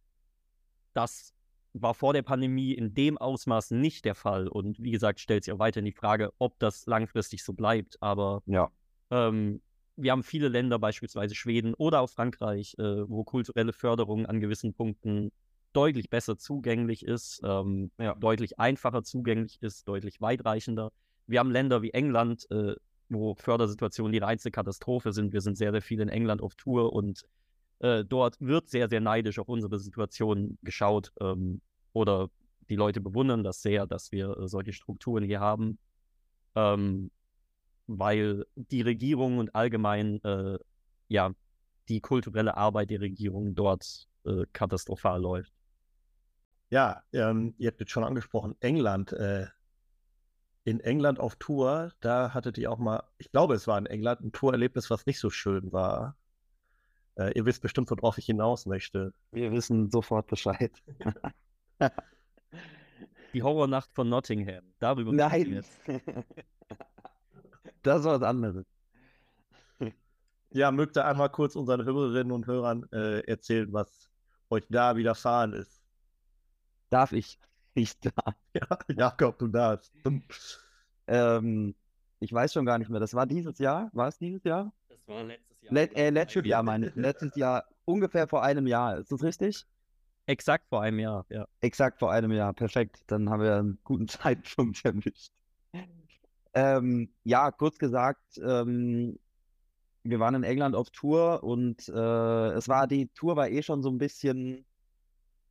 [0.94, 1.34] das
[1.74, 4.48] war vor der Pandemie in dem Ausmaß nicht der Fall.
[4.48, 7.98] Und wie gesagt, stellt sich auch weiterhin die Frage, ob das langfristig so bleibt.
[8.02, 8.72] Aber Ja.
[9.12, 9.62] ähm,
[9.96, 14.74] wir haben viele Länder, beispielsweise Schweden oder auch Frankreich, äh, wo kulturelle Förderung an gewissen
[14.74, 15.32] Punkten
[15.74, 18.16] deutlich besser zugänglich ist, ähm, Ja.
[18.16, 20.92] deutlich einfacher zugänglich ist, deutlich weitreichender.
[21.28, 22.76] Wir haben Länder wie England, äh,
[23.10, 25.34] wo Fördersituationen die reinste Katastrophe sind.
[25.34, 27.24] Wir sind sehr, sehr viel in England auf Tour und
[27.80, 31.62] äh, dort wird sehr, sehr neidisch auf unsere Situation geschaut ähm,
[31.94, 32.30] oder
[32.70, 35.80] die Leute bewundern das sehr, dass wir äh, solche Strukturen hier haben.
[36.56, 37.12] Ähm,
[37.88, 40.60] weil die Regierung und allgemein äh,
[41.08, 41.32] ja
[41.88, 45.52] die kulturelle Arbeit der Regierung dort äh, katastrophal läuft.
[46.70, 49.12] Ja, ähm, ihr habt jetzt schon angesprochen, England.
[49.14, 49.48] Äh,
[50.66, 54.22] in England auf Tour, da hattet ihr auch mal, ich glaube, es war in England,
[54.22, 56.16] ein Tourerlebnis, was nicht so schön war.
[57.20, 59.14] Äh, ihr wisst bestimmt, worauf ich hinaus möchte.
[59.32, 60.72] Wir wissen sofort Bescheid.
[63.34, 64.64] Die Horrornacht von Nottingham.
[64.80, 65.56] Darüber Nein.
[65.56, 65.78] jetzt.
[67.84, 68.66] das ist was anderes.
[70.52, 74.10] Ja, mögt ihr einmal kurz unseren Hörerinnen und Hörern äh, erzählen, was
[74.50, 75.84] euch da widerfahren ist?
[76.90, 77.38] Darf ich?
[77.74, 78.16] Ich darf.
[78.54, 79.94] Ja, Jakob, du darfst.
[81.06, 81.76] Ähm,
[82.20, 83.00] ich weiß schon gar nicht mehr.
[83.00, 83.92] Das war dieses Jahr?
[83.94, 84.74] War es dieses Jahr?
[84.88, 85.74] Das war letztes Jahr.
[85.74, 86.96] Let, äh, letztes Jahr meine ich.
[86.96, 88.98] Letztes Jahr, ungefähr vor einem Jahr.
[88.98, 89.66] Ist das richtig?
[90.26, 91.48] Exakt vor einem Jahr, ja.
[91.62, 92.54] Exakt vor einem Jahr.
[92.54, 93.02] Perfekt.
[93.08, 95.32] Dann haben wir einen guten Zeitpunkt erwischt.
[96.54, 99.20] Ähm, ja, kurz gesagt, ähm,
[100.04, 103.84] wir waren in England auf Tour und äh, es war, die Tour war eh schon
[103.84, 104.66] so ein bisschen,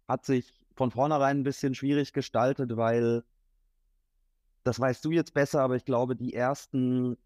[0.09, 3.25] hat sich von vornherein ein bisschen schwierig gestaltet, weil,
[4.65, 7.17] das weißt du jetzt besser, aber ich glaube, die ersten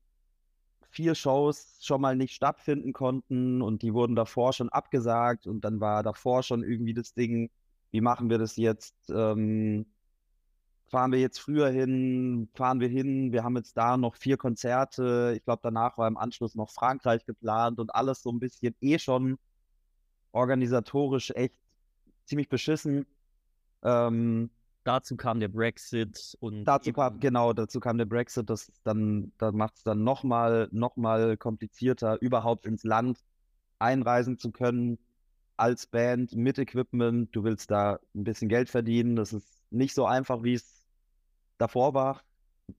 [0.93, 5.81] vier Shows schon mal nicht stattfinden konnten und die wurden davor schon abgesagt und dann
[5.81, 7.51] war davor schon irgendwie das Ding,
[7.91, 8.95] wie machen wir das jetzt?
[9.11, 9.87] Ähm,
[10.89, 12.51] fahren wir jetzt früher hin?
[12.55, 13.33] Fahren wir hin?
[13.33, 15.33] Wir haben jetzt da noch vier Konzerte.
[15.35, 18.99] Ich glaube, danach war im Anschluss noch Frankreich geplant und alles so ein bisschen eh
[18.99, 19.39] schon
[20.33, 21.55] organisatorisch echt
[22.27, 23.07] ziemlich beschissen.
[23.83, 24.51] Ähm,
[24.85, 29.53] Dazu kam der Brexit und Dazu kam, genau, dazu kam der Brexit, das dann, da
[29.53, 33.19] macht es dann nochmal noch mal komplizierter, überhaupt ins Land
[33.79, 34.99] einreisen zu können
[35.57, 37.35] als Band mit Equipment.
[37.35, 39.15] Du willst da ein bisschen Geld verdienen.
[39.17, 40.87] Das ist nicht so einfach, wie es
[41.59, 42.23] davor war.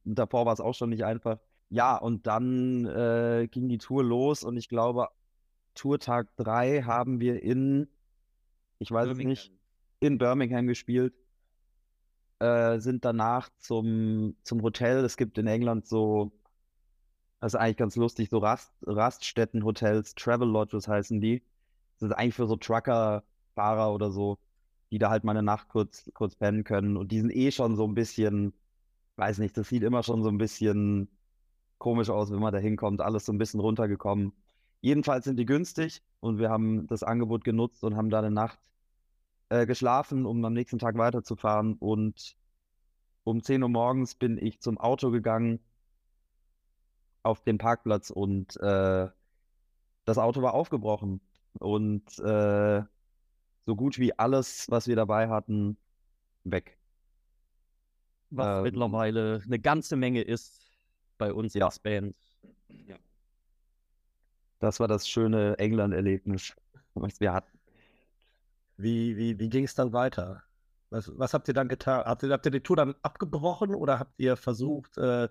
[0.03, 1.39] Davor war es auch schon nicht einfach.
[1.69, 5.07] Ja, und dann äh, ging die Tour los und ich glaube,
[5.75, 7.87] Tourtag 3 haben wir in,
[8.79, 9.59] ich weiß es nicht, Birmingham.
[9.99, 11.13] in Birmingham gespielt,
[12.39, 15.03] äh, sind danach zum, zum Hotel.
[15.05, 16.31] Es gibt in England so,
[17.39, 21.43] das ist eigentlich ganz lustig, so Rast, Raststätten-Hotels, Travel Lodges heißen die.
[21.99, 24.39] Das ist eigentlich für so Trucker-Fahrer oder so,
[24.91, 26.97] die da halt mal eine Nacht kurz, kurz pennen können.
[26.97, 28.53] Und die sind eh schon so ein bisschen,
[29.17, 31.09] weiß nicht, das sieht immer schon so ein bisschen
[31.77, 34.33] komisch aus, wenn man da hinkommt, alles so ein bisschen runtergekommen.
[34.81, 38.59] Jedenfalls sind die günstig und wir haben das Angebot genutzt und haben da eine Nacht
[39.53, 41.75] äh, geschlafen, um am nächsten Tag weiterzufahren.
[41.75, 42.35] Und
[43.23, 45.59] um 10 Uhr morgens bin ich zum Auto gegangen
[47.21, 49.07] auf den Parkplatz und äh,
[50.05, 51.21] das Auto war aufgebrochen.
[51.59, 52.81] Und äh,
[53.65, 55.77] so gut wie alles, was wir dabei hatten,
[56.43, 56.77] weg.
[58.31, 60.65] was ähm, mittlerweile eine ganze Menge ist
[61.19, 61.65] bei uns Ja.
[61.67, 62.15] als Band.
[64.59, 66.55] Das war das schöne England-Erlebnis,
[66.95, 67.62] was wir hatten.
[68.77, 70.43] Wie, wie, wie ging es dann weiter?
[70.89, 72.05] Was, was habt ihr dann getan?
[72.05, 75.29] Habt ihr, habt ihr die Tour dann abgebrochen oder habt ihr versucht, äh,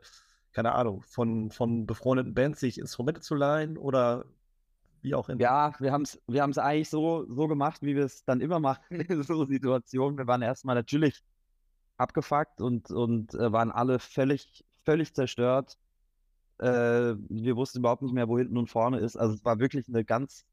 [0.53, 4.25] keine Ahnung, von, von befreundeten Bands sich Instrumente zu leihen oder
[5.03, 5.41] wie auch immer?
[5.41, 8.83] Ja, wir haben es wir eigentlich so, so gemacht, wie wir es dann immer machen
[9.01, 10.19] in so Situationen.
[10.19, 11.23] Wir waren erstmal natürlich
[11.97, 15.79] abgefuckt und, und äh, waren alle völlig, völlig zerstört.
[16.59, 19.17] Äh, wir wussten überhaupt nicht mehr, wo hinten und vorne ist.
[19.17, 20.45] Also es war wirklich eine ganz,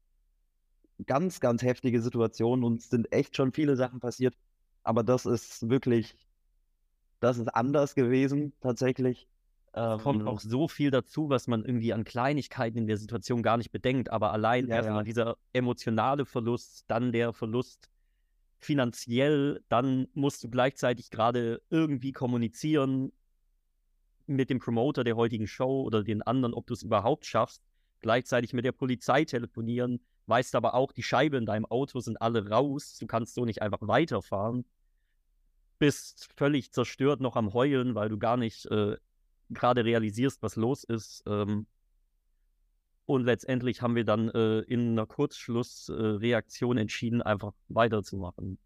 [1.06, 4.36] ganz, ganz heftige Situation und es sind echt schon viele Sachen passiert.
[4.82, 6.16] Aber das ist wirklich,
[7.20, 9.28] das ist anders gewesen tatsächlich.
[9.82, 13.42] Es kommt Ähm, auch so viel dazu, was man irgendwie an Kleinigkeiten in der Situation
[13.42, 14.10] gar nicht bedenkt.
[14.10, 15.04] Aber allein Ja, erstmal ja.
[15.04, 17.90] dieser emotionale Verlust, dann der Verlust
[18.60, 23.12] finanziell, dann musst du gleichzeitig gerade irgendwie kommunizieren
[24.26, 27.62] mit dem Promoter der heutigen Show oder den anderen, ob du es überhaupt schaffst,
[28.00, 32.48] gleichzeitig mit der Polizei telefonieren, weißt aber auch, die Scheibe in deinem Auto sind alle
[32.48, 34.64] raus, du kannst so nicht einfach weiterfahren,
[35.78, 38.96] bist völlig zerstört noch am Heulen, weil du gar nicht äh,
[39.48, 41.22] gerade realisierst, was los ist.
[41.26, 41.66] Ähm,
[43.06, 48.58] und letztendlich haben wir dann äh, in einer Kurzschlussreaktion äh, entschieden, einfach weiterzumachen.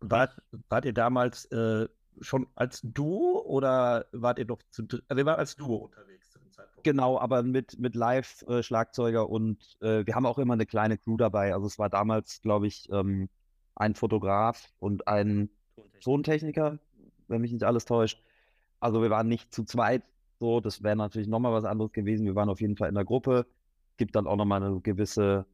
[0.00, 1.88] Wart, wart ihr damals äh,
[2.20, 6.29] schon als Duo oder wart ihr noch zu Also ihr wart als Duo unterwegs
[6.60, 6.84] Zeitpunkt?
[6.84, 11.54] Genau, aber mit, mit Live-Schlagzeuger und äh, wir haben auch immer eine kleine Crew dabei.
[11.54, 13.28] Also es war damals, glaube ich, ähm,
[13.74, 15.50] ein Fotograf und ein
[16.00, 16.78] Tontechniker,
[17.28, 18.22] wenn mich nicht alles täuscht.
[18.80, 20.02] Also wir waren nicht zu zweit
[20.40, 22.24] so, das wäre natürlich nochmal was anderes gewesen.
[22.26, 23.46] Wir waren auf jeden Fall in der Gruppe.
[23.98, 25.46] Gibt dann auch nochmal eine gewisse,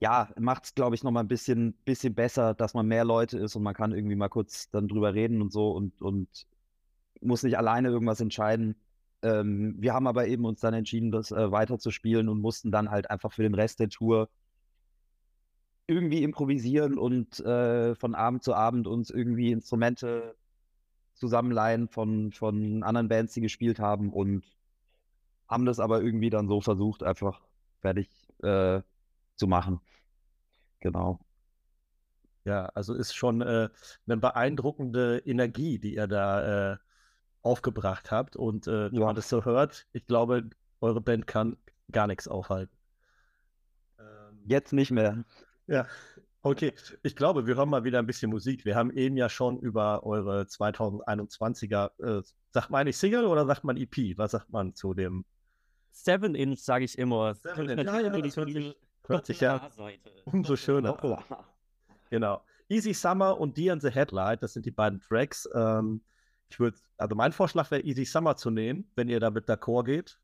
[0.00, 3.54] ja, macht es, glaube ich, nochmal ein bisschen, bisschen besser, dass man mehr Leute ist
[3.56, 6.46] und man kann irgendwie mal kurz dann drüber reden und so und, und
[7.20, 8.76] muss nicht alleine irgendwas entscheiden.
[9.22, 13.10] Ähm, wir haben aber eben uns dann entschieden, das äh, weiterzuspielen und mussten dann halt
[13.10, 14.28] einfach für den Rest der Tour
[15.86, 20.36] irgendwie improvisieren und äh, von Abend zu Abend uns irgendwie Instrumente
[21.14, 24.44] zusammenleihen von, von anderen Bands, die gespielt haben und
[25.48, 27.42] haben das aber irgendwie dann so versucht, einfach
[27.80, 28.08] fertig
[28.42, 28.80] äh,
[29.34, 29.80] zu machen.
[30.80, 31.18] Genau.
[32.44, 33.68] Ja, also ist schon äh,
[34.06, 36.76] eine beeindruckende Energie, die ihr da äh,
[37.42, 38.36] aufgebracht habt.
[38.36, 38.92] Und äh, ja.
[38.92, 40.50] wenn man das so hört, ich glaube,
[40.80, 41.56] eure Band kann
[41.90, 42.76] gar nichts aufhalten.
[43.98, 45.24] Ähm, Jetzt nicht mehr.
[45.66, 45.86] Ja,
[46.42, 46.72] Okay,
[47.02, 48.64] ich glaube, wir hören mal wieder ein bisschen Musik.
[48.64, 53.62] Wir haben eben ja schon über eure 2021er, äh, sagt man eigentlich Single oder sagt
[53.62, 54.16] man EP?
[54.16, 55.26] Was sagt man zu dem?
[55.90, 57.34] Seven Inch sage ich immer.
[57.34, 57.84] Seven Inch.
[57.84, 58.74] Ja, ja, das hört sich,
[59.06, 59.68] hört sich ja
[60.24, 60.96] umso schöner.
[62.08, 62.42] Genau.
[62.70, 65.46] Easy Summer und Dear in the Headlight, das sind die beiden Tracks.
[65.54, 66.00] Ähm,
[66.50, 70.20] ich würde, also mein Vorschlag wäre Easy Summer zu nehmen, wenn ihr damit d'accord geht.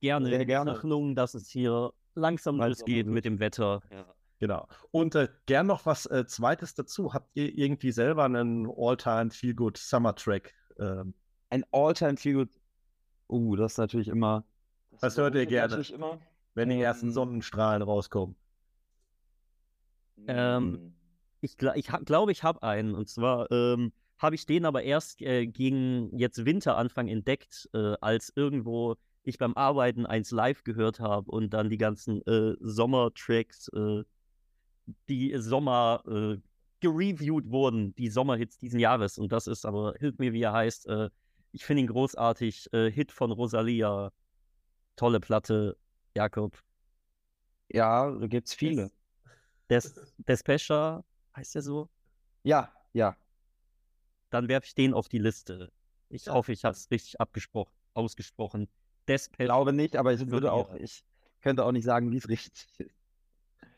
[0.00, 0.28] Gerne.
[0.28, 0.72] Sehr gerne.
[0.72, 3.82] Hoffnung, dass es hier langsam losgeht mit dem Wetter.
[3.90, 4.06] Ja.
[4.38, 4.68] Genau.
[4.90, 7.14] Und äh, gern noch was äh, Zweites dazu.
[7.14, 10.54] Habt ihr irgendwie selber einen All-Time Feel-Good Summer Track?
[10.78, 11.14] Ähm?
[11.50, 12.50] Ein All-Time Feel-Good.
[13.28, 14.44] Uh, das ist natürlich immer.
[14.90, 16.20] Das, das hört ihr gerne, immer.
[16.54, 17.12] wenn die ersten ähm.
[17.12, 18.36] Sonnenstrahlen rauskommen.
[20.28, 20.94] Ähm, hm.
[21.40, 22.94] ich glaube, ich, glaub, ich habe einen.
[22.94, 28.32] Und zwar ähm, habe ich den aber erst äh, gegen jetzt Winteranfang entdeckt, äh, als
[28.34, 34.04] irgendwo ich beim Arbeiten eins live gehört habe und dann die ganzen äh, Sommertracks äh,
[35.08, 36.36] die Sommer äh,
[36.80, 39.18] gereviewt wurden, die Sommerhits diesen Jahres.
[39.18, 41.10] Und das ist aber, hilf mir, wie er heißt, äh,
[41.52, 42.68] ich finde ihn großartig.
[42.72, 44.12] Hit von Rosalia.
[44.94, 45.76] Tolle Platte,
[46.14, 46.58] Jakob.
[47.68, 48.90] Ja, da gibt es viele.
[49.70, 51.88] Des, Despescher, heißt der so?
[52.42, 53.16] Ja, ja.
[54.36, 55.72] Dann werfe ich den auf die Liste.
[56.10, 58.68] Ich hoffe, ich habe es richtig abgesprochen, ausgesprochen.
[59.08, 59.44] Despescher.
[59.44, 61.06] Ich glaube nicht, aber ich würde auch, ich
[61.40, 62.94] könnte auch nicht sagen, wie es richtig ist.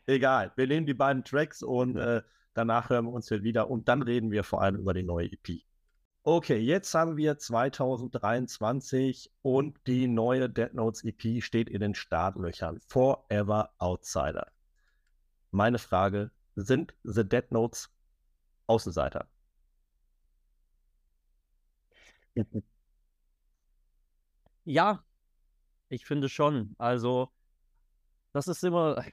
[0.05, 4.01] Egal, wir nehmen die beiden Tracks und äh, danach hören wir uns wieder und dann
[4.01, 5.61] reden wir vor allem über die neue EP.
[6.23, 12.81] Okay, jetzt haben wir 2023 und die neue Dead Notes EP steht in den Startlöchern.
[12.81, 14.51] Forever Outsider.
[15.51, 17.89] Meine Frage, sind The Dead Notes
[18.67, 19.25] Außenseiter?
[24.65, 25.03] Ja,
[25.89, 26.75] ich finde schon.
[26.77, 27.29] Also,
[28.33, 29.03] das ist immer,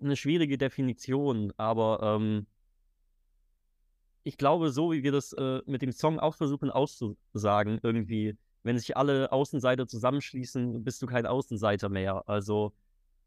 [0.00, 2.46] eine schwierige Definition, aber ähm,
[4.24, 8.78] ich glaube, so wie wir das äh, mit dem Song auch versuchen auszusagen, irgendwie, wenn
[8.78, 12.28] sich alle Außenseiter zusammenschließen, bist du kein Außenseiter mehr.
[12.28, 12.72] Also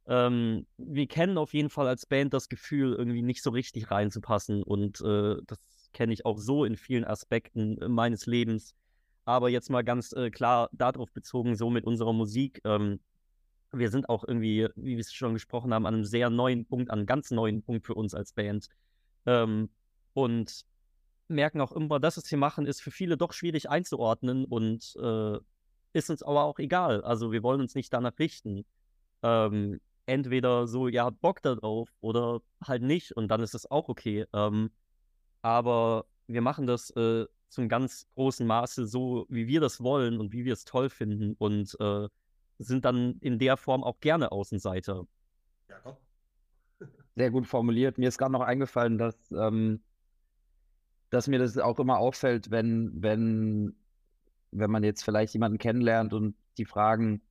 [0.08, 4.63] ähm, wir kennen auf jeden Fall als Band das Gefühl, irgendwie nicht so richtig reinzupassen
[4.63, 5.60] und äh, das
[5.93, 8.76] kenne ich auch so in vielen Aspekten meines Lebens.
[9.26, 12.62] Aber jetzt mal ganz äh, klar darauf bezogen, so mit unserer Musik.
[12.64, 13.00] Ähm,
[13.72, 16.92] wir sind auch irgendwie, wie wir es schon gesprochen haben, an einem sehr neuen Punkt,
[16.92, 18.70] an einem ganz neuen Punkt für uns als Band.
[19.26, 19.70] Ähm,
[20.14, 20.66] und
[21.28, 25.38] merken auch immer, dass es hier machen, ist für viele doch schwierig einzuordnen und äh,
[25.94, 27.02] ist uns aber auch egal.
[27.04, 28.66] Also wir wollen uns nicht danach richten.
[29.24, 34.26] Ähm, entweder so, ja, Bock darauf oder halt nicht und dann ist es auch okay.
[34.34, 34.72] Ähm,
[35.42, 40.34] aber wir machen das äh, zum ganz großen Maße so, wie wir das wollen und
[40.34, 42.08] wie wir es toll finden und äh,
[42.58, 45.05] sind dann in der Form auch gerne Außenseiter.
[45.69, 45.95] Ja, komm.
[47.15, 47.97] Sehr gut formuliert.
[47.97, 49.81] Mir ist gerade noch eingefallen, dass, ähm,
[51.10, 53.75] dass mir das auch immer auffällt, wenn, wenn,
[54.51, 57.21] wenn man jetzt vielleicht jemanden kennenlernt und die fragen,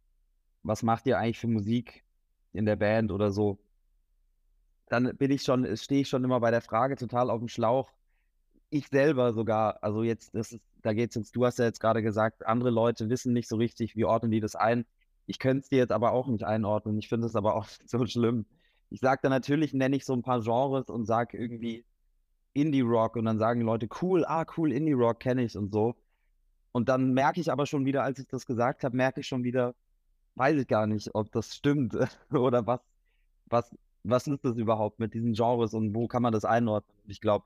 [0.63, 2.05] was macht ihr eigentlich für Musik
[2.53, 3.59] in der Band oder so,
[4.89, 7.91] dann bin ich schon, stehe ich schon immer bei der Frage total auf dem Schlauch.
[8.75, 12.03] Ich selber sogar, also jetzt, das ist, da geht's jetzt, du hast ja jetzt gerade
[12.03, 14.85] gesagt, andere Leute wissen nicht so richtig, wie ordnen die das ein.
[15.27, 16.99] Ich könnte es dir jetzt aber auch nicht einordnen.
[16.99, 18.47] Ich finde es aber auch so schlimm.
[18.91, 21.85] Ich sage dann natürlich, nenne ich so ein paar Genres und sage irgendwie
[22.55, 25.95] Indie-Rock und dann sagen Leute, cool, ah, cool, Indie-Rock kenne ich und so.
[26.73, 29.45] Und dann merke ich aber schon wieder, als ich das gesagt habe, merke ich schon
[29.45, 29.77] wieder,
[30.35, 31.97] weiß ich gar nicht, ob das stimmt
[32.33, 32.81] oder was,
[33.47, 36.99] was, was ist das überhaupt mit diesen Genres und wo kann man das einordnen?
[37.07, 37.45] Ich glaube,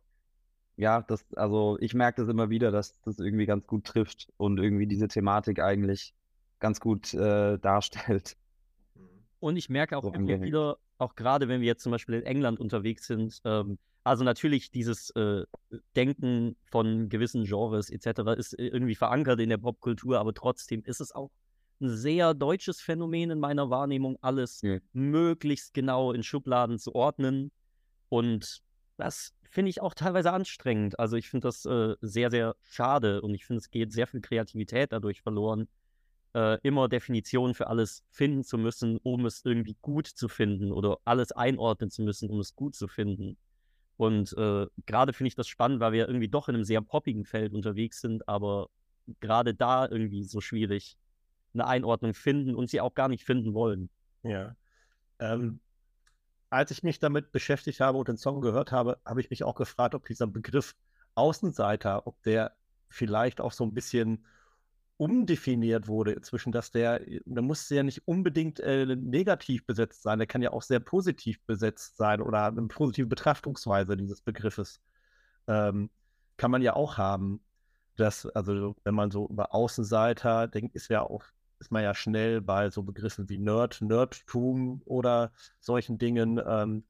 [0.79, 4.59] ja, das, also ich merke das immer wieder, dass das irgendwie ganz gut trifft und
[4.59, 6.15] irgendwie diese Thematik eigentlich
[6.61, 8.37] ganz gut äh, darstellt.
[9.41, 12.23] Und ich merke auch so immer wieder, auch gerade wenn wir jetzt zum Beispiel in
[12.23, 15.45] England unterwegs sind, ähm, also natürlich dieses äh,
[15.97, 18.39] Denken von gewissen Genres etc.
[18.39, 21.31] ist irgendwie verankert in der Popkultur, aber trotzdem ist es auch
[21.81, 24.79] ein sehr deutsches Phänomen in meiner Wahrnehmung, alles ja.
[24.93, 27.51] möglichst genau in Schubladen zu ordnen.
[28.09, 28.63] Und
[28.97, 30.99] das finde ich auch teilweise anstrengend.
[30.99, 34.21] Also ich finde das äh, sehr, sehr schade und ich finde, es geht sehr viel
[34.21, 35.69] Kreativität dadurch verloren,
[36.35, 40.99] äh, immer Definitionen für alles finden zu müssen, um es irgendwie gut zu finden oder
[41.05, 43.37] alles einordnen zu müssen, um es gut zu finden.
[43.97, 47.25] Und äh, gerade finde ich das spannend, weil wir irgendwie doch in einem sehr poppigen
[47.25, 48.69] Feld unterwegs sind, aber
[49.21, 50.97] gerade da irgendwie so schwierig
[51.55, 53.91] eine Einordnung finden und sie auch gar nicht finden wollen.
[54.23, 54.55] Ja.
[55.19, 55.61] Ähm,
[56.51, 59.55] als ich mich damit beschäftigt habe und den Song gehört habe, habe ich mich auch
[59.55, 60.75] gefragt, ob dieser Begriff
[61.15, 62.53] Außenseiter, ob der
[62.89, 64.25] vielleicht auch so ein bisschen
[64.97, 70.27] umdefiniert wurde inzwischen, dass der, der muss ja nicht unbedingt äh, negativ besetzt sein, der
[70.27, 74.81] kann ja auch sehr positiv besetzt sein oder eine positive Betrachtungsweise dieses Begriffes
[75.47, 75.91] ähm,
[76.37, 77.41] kann man ja auch haben.
[77.97, 81.25] Dass, also wenn man so über Außenseiter denkt, ist ja auch
[81.61, 86.41] ist man ja schnell bei so Begriffen wie Nerd, Nerdtum oder solchen Dingen.
[86.45, 86.85] Ähm,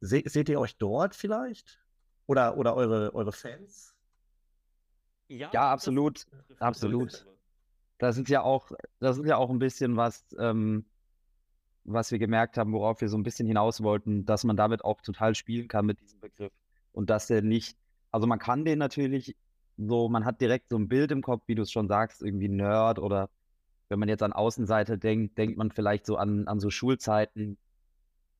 [0.00, 1.80] se seht ihr euch dort vielleicht?
[2.26, 3.94] Oder, oder eure, eure Fans?
[5.28, 6.26] Ja, ja absolut.
[6.58, 7.26] Absolut.
[7.98, 10.84] Das ist ja auch, das ist ja auch ein bisschen was, ähm,
[11.84, 15.00] was wir gemerkt haben, worauf wir so ein bisschen hinaus wollten, dass man damit auch
[15.00, 16.52] total spielen kann mit diesem Begriff.
[16.92, 17.76] Und dass der nicht,
[18.10, 19.36] also man kann den natürlich
[19.76, 22.48] so, man hat direkt so ein Bild im Kopf, wie du es schon sagst, irgendwie
[22.48, 23.30] Nerd oder
[23.92, 27.58] wenn man jetzt an Außenseite denkt, denkt man vielleicht so an, an so Schulzeiten,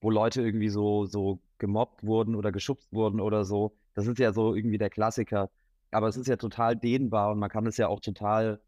[0.00, 3.76] wo Leute irgendwie so, so gemobbt wurden oder geschubst wurden oder so.
[3.92, 5.50] Das ist ja so irgendwie der Klassiker.
[5.90, 8.62] Aber es ist ja total dehnbar und man kann es ja auch total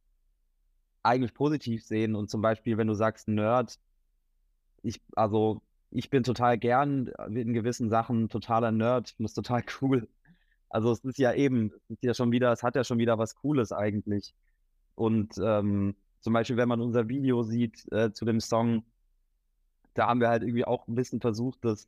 [1.02, 2.14] eigentlich positiv sehen.
[2.16, 3.78] Und zum Beispiel, wenn du sagst Nerd,
[4.82, 9.14] ich, also ich bin total gern in gewissen Sachen totaler Nerd.
[9.18, 10.06] Ich es total cool.
[10.68, 13.16] Also es ist ja eben, es ist ja schon wieder, es hat ja schon wieder
[13.16, 14.34] was Cooles eigentlich.
[14.96, 18.82] Und ähm, zum Beispiel, wenn man unser Video sieht äh, zu dem Song,
[19.92, 21.86] da haben wir halt irgendwie auch ein bisschen versucht, das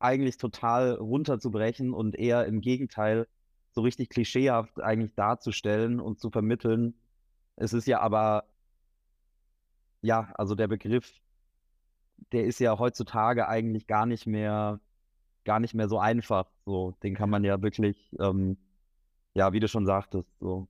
[0.00, 3.28] eigentlich total runterzubrechen und eher im Gegenteil
[3.70, 6.94] so richtig klischeehaft eigentlich darzustellen und zu vermitteln.
[7.54, 8.46] Es ist ja aber,
[10.02, 11.12] ja, also der Begriff,
[12.32, 14.80] der ist ja heutzutage eigentlich gar nicht mehr,
[15.44, 16.50] gar nicht mehr so einfach.
[16.66, 18.58] So, den kann man ja wirklich, ähm,
[19.34, 20.66] ja, wie du schon sagtest, so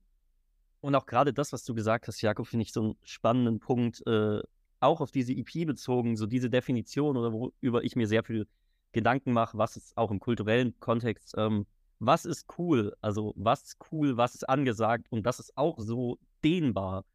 [0.81, 4.05] und auch gerade das, was du gesagt hast, Jakob, finde ich so einen spannenden Punkt,
[4.07, 4.41] äh,
[4.79, 8.47] auch auf diese EP bezogen, so diese Definition oder worüber ich mir sehr viel
[8.91, 11.65] Gedanken mache, was ist auch im kulturellen Kontext, ähm,
[11.99, 16.17] was ist cool, also was ist cool, was ist angesagt und das ist auch so
[16.43, 17.05] dehnbar.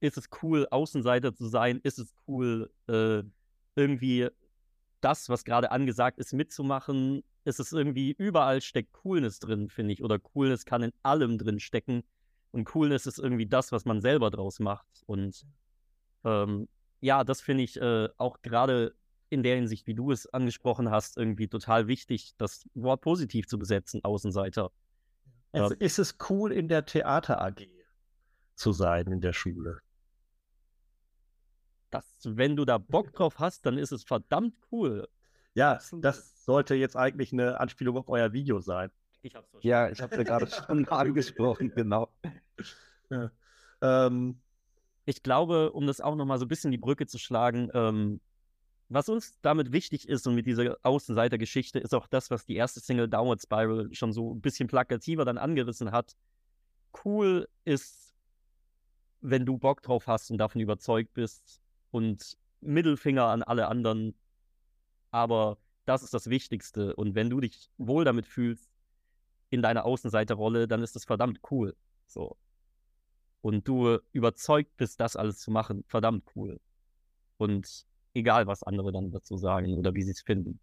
[0.00, 1.80] Ist es cool, Außenseiter zu sein?
[1.82, 3.22] Ist es cool, äh,
[3.76, 4.28] irgendwie
[5.00, 7.22] das, was gerade angesagt ist, mitzumachen?
[7.44, 11.60] Ist es irgendwie, überall steckt Coolness drin, finde ich, oder Coolness kann in allem drin
[11.60, 12.02] stecken.
[12.50, 14.86] Und Coolness ist irgendwie das, was man selber draus macht.
[15.06, 15.46] Und
[16.24, 16.68] ähm,
[17.00, 18.94] ja, das finde ich äh, auch gerade
[19.30, 23.58] in der Hinsicht, wie du es angesprochen hast, irgendwie total wichtig, das Wort positiv zu
[23.58, 24.70] besetzen, Außenseiter.
[25.52, 27.66] Also ähm, ist es cool, in der Theater AG
[28.54, 29.80] zu sein in der Schule?
[31.90, 35.08] Das, wenn du da Bock drauf hast, dann ist es verdammt cool.
[35.54, 38.90] Ja, das sollte jetzt eigentlich eine Anspielung auf euer Video sein.
[39.22, 39.68] Ich hab's verstanden.
[39.68, 42.08] Ja, ich habe ja gerade schon angesprochen, genau.
[43.10, 43.30] Ja.
[43.80, 44.40] Ähm,
[45.04, 48.20] ich glaube, um das auch nochmal so ein bisschen die Brücke zu schlagen, ähm,
[48.88, 52.80] was uns damit wichtig ist und mit dieser Außenseitergeschichte ist auch das, was die erste
[52.80, 56.16] Single Downward Spiral schon so ein bisschen plakativer dann angerissen hat.
[57.04, 58.14] Cool ist,
[59.20, 61.60] wenn du Bock drauf hast und davon überzeugt bist
[61.90, 64.14] und Mittelfinger an alle anderen.
[65.10, 66.96] Aber das ist das Wichtigste.
[66.96, 68.70] Und wenn du dich wohl damit fühlst,
[69.50, 71.76] in deiner Außenseiterrolle, dann ist das verdammt cool.
[72.06, 72.36] So.
[73.40, 76.60] Und du überzeugt bist, das alles zu machen, verdammt cool.
[77.36, 80.60] Und egal, was andere dann dazu sagen oder wie sie es finden.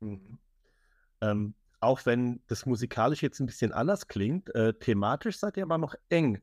[0.00, 0.38] Mhm.
[1.20, 5.78] Ähm, auch wenn das musikalisch jetzt ein bisschen anders klingt, äh, thematisch seid ihr aber
[5.78, 6.40] noch eng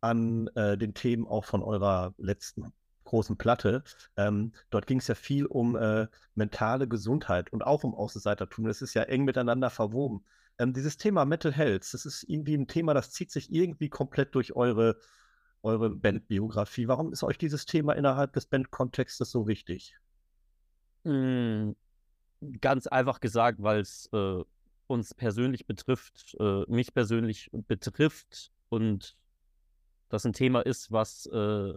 [0.00, 2.72] an äh, den Themen auch von eurer letzten
[3.04, 3.82] großen Platte.
[4.16, 8.66] Ähm, dort ging es ja viel um äh, mentale Gesundheit und auch um Außenseitertum.
[8.66, 10.24] Das ist ja eng miteinander verwoben.
[10.58, 14.34] Ähm, dieses Thema Mental Health, das ist irgendwie ein Thema, das zieht sich irgendwie komplett
[14.34, 14.98] durch eure,
[15.62, 16.88] eure Bandbiografie.
[16.88, 19.96] Warum ist euch dieses Thema innerhalb des Bandkontextes so wichtig?
[21.04, 21.72] Mm,
[22.60, 24.42] ganz einfach gesagt, weil es äh,
[24.88, 29.16] uns persönlich betrifft, äh, mich persönlich betrifft und
[30.08, 31.74] das ein Thema ist, was äh,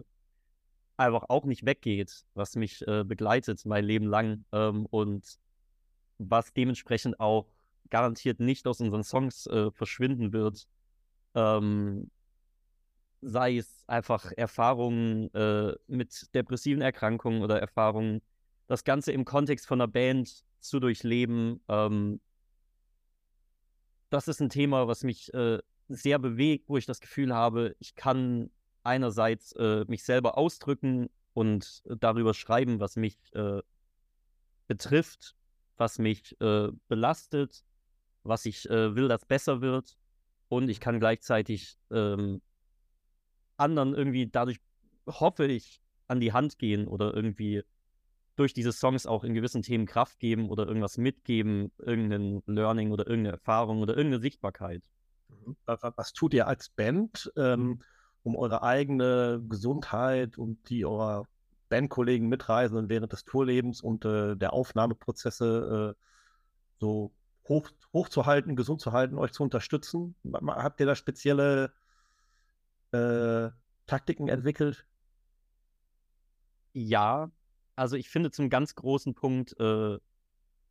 [0.96, 5.38] einfach auch nicht weggeht, was mich äh, begleitet mein Leben lang ähm, und
[6.18, 7.46] was dementsprechend auch
[7.90, 10.66] garantiert nicht aus unseren Songs äh, verschwinden wird.
[11.34, 12.10] Ähm,
[13.22, 18.20] sei es einfach Erfahrungen äh, mit depressiven Erkrankungen oder Erfahrungen,
[18.66, 21.60] das Ganze im Kontext von einer Band zu durchleben.
[21.68, 22.20] Ähm,
[24.10, 25.58] das ist ein Thema, was mich äh,
[25.88, 28.50] sehr bewegt, wo ich das Gefühl habe, ich kann
[28.82, 33.62] einerseits äh, mich selber ausdrücken und darüber schreiben, was mich äh,
[34.66, 35.34] betrifft,
[35.76, 37.64] was mich äh, belastet,
[38.22, 39.96] was ich äh, will, dass besser wird.
[40.48, 42.42] Und ich kann gleichzeitig ähm,
[43.56, 44.58] anderen irgendwie dadurch,
[45.06, 47.62] hoffe ich, an die Hand gehen oder irgendwie
[48.36, 53.06] durch diese Songs auch in gewissen Themen Kraft geben oder irgendwas mitgeben, irgendein Learning oder
[53.06, 54.82] irgendeine Erfahrung oder irgendeine Sichtbarkeit.
[55.28, 55.56] Mhm.
[55.66, 57.82] Was tut ihr als Band, ähm,
[58.22, 61.26] um eure eigene Gesundheit und die eurer
[61.68, 66.02] Bandkollegen mitreisen während des Tourlebens und äh, der Aufnahmeprozesse äh,
[66.78, 67.12] so
[67.48, 70.14] hoch, hochzuhalten, gesund zu halten, euch zu unterstützen?
[70.46, 71.72] Habt ihr da spezielle
[72.92, 73.50] äh,
[73.86, 74.86] Taktiken entwickelt?
[76.72, 77.30] Ja,
[77.76, 79.98] also ich finde zum ganz großen Punkt äh,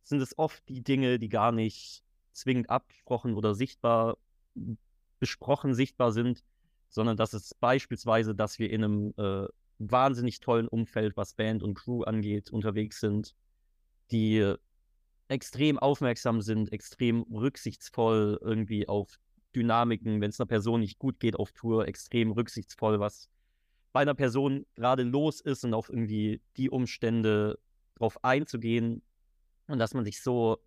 [0.02, 2.02] sind es oft die Dinge, die gar nicht
[2.32, 4.16] zwingend abgesprochen oder sichtbar
[5.18, 6.42] besprochen, sichtbar sind,
[6.88, 9.46] sondern dass es beispielsweise, dass wir in einem äh,
[9.78, 13.34] wahnsinnig tollen Umfeld, was Band und Crew angeht, unterwegs sind,
[14.10, 14.54] die
[15.32, 19.18] extrem aufmerksam sind, extrem rücksichtsvoll irgendwie auf
[19.54, 23.28] Dynamiken, wenn es einer Person nicht gut geht auf Tour, extrem rücksichtsvoll, was
[23.92, 27.58] bei einer Person gerade los ist und auf irgendwie die Umstände
[27.96, 29.02] drauf einzugehen
[29.66, 30.58] und dass man sich so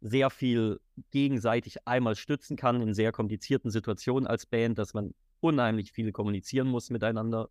[0.00, 5.92] sehr viel gegenseitig einmal stützen kann in sehr komplizierten Situationen als Band, dass man unheimlich
[5.92, 7.48] viel kommunizieren muss miteinander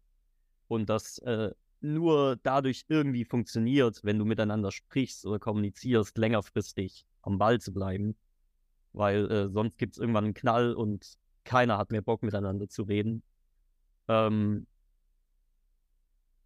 [0.68, 1.52] und dass äh,
[1.84, 8.16] nur dadurch irgendwie funktioniert, wenn du miteinander sprichst oder kommunizierst, längerfristig am Ball zu bleiben.
[8.94, 12.84] Weil äh, sonst gibt es irgendwann einen Knall und keiner hat mehr Bock miteinander zu
[12.84, 13.24] reden.
[14.08, 14.68] Ähm,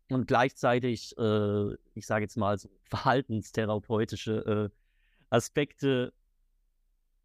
[0.10, 4.76] und gleichzeitig, äh, ich sage jetzt mal, so verhaltenstherapeutische äh,
[5.30, 6.14] Aspekte.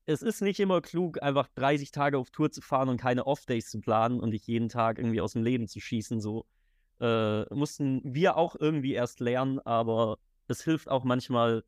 [0.05, 3.71] Es ist nicht immer klug, einfach 30 Tage auf Tour zu fahren und keine Off-Days
[3.71, 6.21] zu planen und dich jeden Tag irgendwie aus dem Leben zu schießen.
[6.21, 6.45] So
[7.03, 11.65] äh, mussten wir auch irgendwie erst lernen, aber es hilft auch manchmal,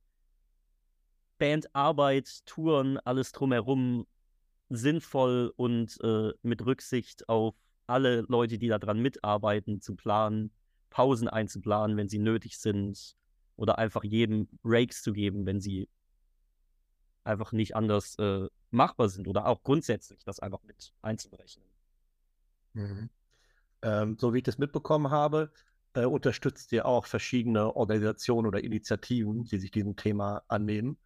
[1.39, 4.07] Bandarbeit, Touren, alles drumherum
[4.71, 7.55] sinnvoll und äh, mit Rücksicht auf
[7.87, 10.53] alle Leute, die daran mitarbeiten, zu planen,
[10.91, 13.17] Pausen einzuplanen, wenn sie nötig sind,
[13.57, 15.89] oder einfach jedem Breaks zu geben, wenn sie
[17.25, 21.67] einfach nicht anders äh, machbar sind, oder auch grundsätzlich das einfach mit einzuberechnen.
[22.75, 23.11] Mhm.
[23.85, 25.53] Ähm, so wie ich das mitbekommen habe,
[25.95, 30.97] äh, unterstützt ihr auch verschiedene Organisationen oder Initiativen, die sich diesem Thema annehmen.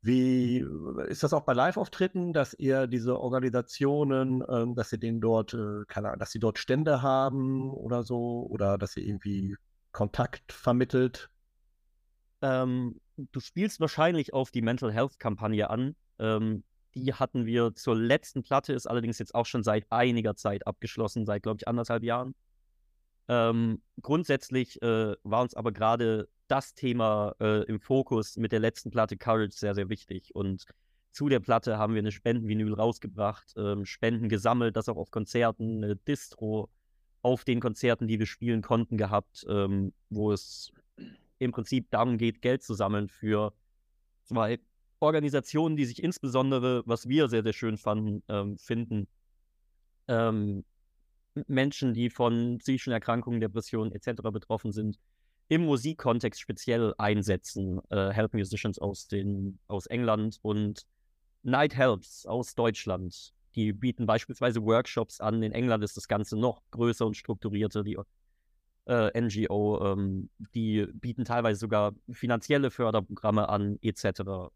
[0.00, 5.20] Wie äh, ist das auch bei Live-Auftritten, dass ihr diese Organisationen, ähm, dass ihr denen
[5.20, 9.56] dort, äh, keine Ahnung, dass sie dort Stände haben oder so, oder dass ihr irgendwie
[9.92, 11.30] Kontakt vermittelt?
[12.40, 15.94] Ähm, du spielst wahrscheinlich auf die Mental Health Kampagne an.
[16.18, 16.64] Ähm,
[16.94, 21.26] die hatten wir zur letzten Platte, ist allerdings jetzt auch schon seit einiger Zeit abgeschlossen,
[21.26, 22.34] seit, glaube ich, anderthalb Jahren.
[23.28, 28.90] Ähm, grundsätzlich äh, war uns aber gerade das Thema äh, im Fokus mit der letzten
[28.90, 30.34] Platte Courage sehr, sehr wichtig.
[30.34, 30.66] Und
[31.12, 35.82] zu der Platte haben wir eine Spendenvinyl rausgebracht, ähm, Spenden gesammelt, das auch auf Konzerten,
[35.82, 36.68] eine Distro
[37.22, 40.72] auf den Konzerten, die wir spielen konnten, gehabt, ähm, wo es
[41.38, 43.52] im Prinzip darum geht, Geld zu sammeln für
[44.24, 44.58] zwei
[45.02, 49.08] Organisationen, die sich insbesondere, was wir sehr, sehr schön fanden, ähm, finden,
[50.08, 50.64] ähm,
[51.46, 54.22] Menschen, die von psychischen Erkrankungen, Depressionen etc.
[54.32, 54.98] betroffen sind,
[55.48, 57.80] im Musikkontext speziell einsetzen.
[57.90, 60.86] Äh, Help Musicians aus, den, aus England und
[61.42, 63.32] Night Helps aus Deutschland.
[63.54, 65.42] Die bieten beispielsweise Workshops an.
[65.42, 67.82] In England ist das Ganze noch größer und strukturierter.
[67.82, 67.98] Die
[68.86, 74.52] äh, NGO, ähm, die bieten teilweise sogar finanzielle Förderprogramme an, etc.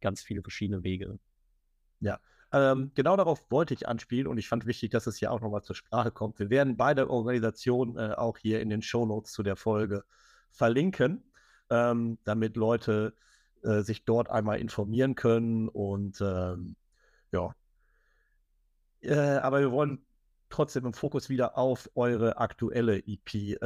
[0.00, 1.18] ganz viele verschiedene Wege.
[2.00, 2.20] Ja,
[2.52, 5.62] ähm, genau darauf wollte ich anspielen und ich fand wichtig, dass es hier auch nochmal
[5.62, 6.38] zur Sprache kommt.
[6.38, 10.04] Wir werden beide Organisationen äh, auch hier in den Shownotes zu der Folge
[10.50, 11.24] verlinken,
[11.70, 13.14] ähm, damit Leute
[13.62, 16.76] äh, sich dort einmal informieren können und ähm,
[17.32, 17.54] ja.
[19.00, 20.04] Äh, aber wir wollen
[20.48, 23.58] trotzdem im Fokus wieder auf eure aktuelle EP.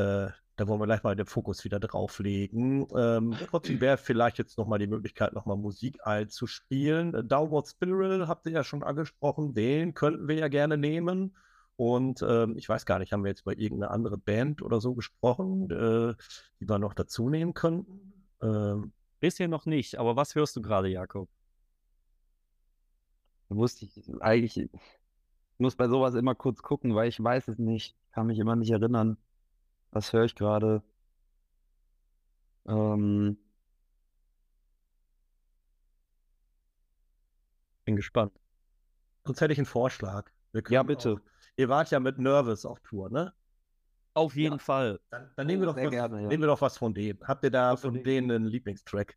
[0.60, 2.86] Äh, da wollen wir gleich mal den Fokus wieder drauflegen.
[2.96, 7.26] Ähm, trotzdem wäre vielleicht jetzt nochmal die Möglichkeit, nochmal Musik einzuspielen.
[7.28, 11.36] Downward Spiral habt ihr ja schon angesprochen, den könnten wir ja gerne nehmen.
[11.76, 14.94] Und ähm, ich weiß gar nicht, haben wir jetzt bei irgendeiner andere Band oder so
[14.94, 16.14] gesprochen, äh,
[16.60, 18.12] die wir noch dazu nehmen könnten?
[18.42, 21.28] Ähm, Bisher noch nicht, aber was hörst du gerade, Jakob?
[23.48, 24.70] Da musste ich eigentlich, ich
[25.58, 28.70] muss bei sowas immer kurz gucken, weil ich weiß es nicht, kann mich immer nicht
[28.70, 29.18] erinnern.
[29.92, 30.82] Was höre ich gerade?
[32.66, 33.38] Ähm,
[37.84, 38.32] bin gespannt.
[39.24, 40.30] Sonst hätte ich einen Vorschlag.
[40.68, 41.14] Ja, bitte.
[41.14, 41.20] Auch,
[41.56, 43.32] ihr wart ja mit Nervous auf Tour, ne?
[44.14, 44.58] Auf jeden ja.
[44.58, 45.00] Fall.
[45.10, 46.28] Dann, dann nehmen, wir doch was, gerne, ja.
[46.28, 47.20] nehmen wir doch was von denen.
[47.22, 49.16] Habt ihr da von denen einen Lieblingstrack?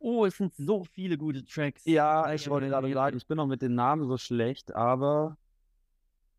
[0.00, 1.84] Oh, es sind so viele gute Tracks.
[1.84, 5.36] Ja, ich wollte gerade sagen, ich bin noch mit den Namen so schlecht, aber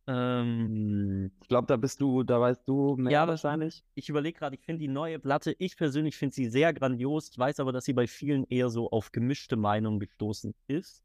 [0.09, 3.85] ähm, ich glaube, da bist du, da weißt du mehr ja, wahrscheinlich.
[3.93, 7.29] Ich überlege gerade, ich finde die neue Platte, ich persönlich finde sie sehr grandios.
[7.29, 11.03] Ich weiß aber, dass sie bei vielen eher so auf gemischte Meinungen gestoßen ist.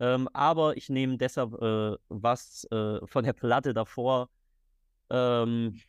[0.00, 4.28] Ähm, aber ich nehme deshalb äh, was äh, von der Platte davor.
[5.08, 5.80] Ähm,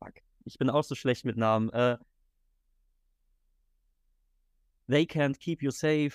[0.00, 0.14] fuck,
[0.44, 1.70] ich bin auch so schlecht mit Namen.
[1.70, 1.98] Äh,
[4.88, 6.10] They Can't Keep You Safe.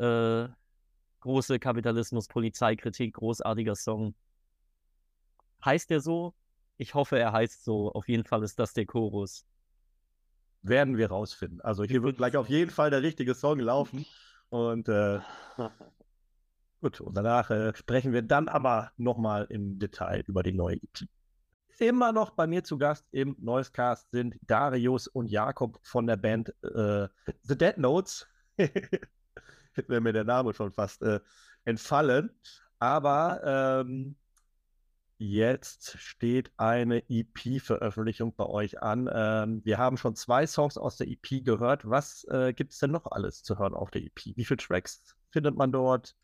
[0.00, 0.48] Äh,
[1.20, 4.16] große Kapitalismus-Polizeikritik, großartiger Song.
[5.64, 6.34] Heißt der so?
[6.76, 7.92] Ich hoffe, er heißt so.
[7.92, 9.46] Auf jeden Fall ist das der Chorus.
[10.62, 11.60] Werden wir rausfinden.
[11.60, 14.06] Also hier wird gleich auf jeden Fall der richtige Song laufen.
[14.48, 15.20] Und äh,
[16.80, 21.08] gut, und danach äh, sprechen wir dann aber nochmal im Detail über die neue EP.
[21.78, 26.50] Immer noch bei mir zu Gast im Noisecast sind Darius und Jakob von der Band
[26.62, 27.08] äh,
[27.42, 28.28] The Dead Notes.
[28.56, 31.20] Hätte wäre mir der Name schon fast äh,
[31.64, 32.30] entfallen.
[32.78, 34.16] Aber ähm,
[35.24, 39.08] Jetzt steht eine EP-Veröffentlichung bei euch an.
[39.14, 41.88] Ähm, wir haben schon zwei Songs aus der EP gehört.
[41.88, 44.18] Was äh, gibt es denn noch alles zu hören auf der EP?
[44.34, 46.16] Wie viele Tracks findet man dort?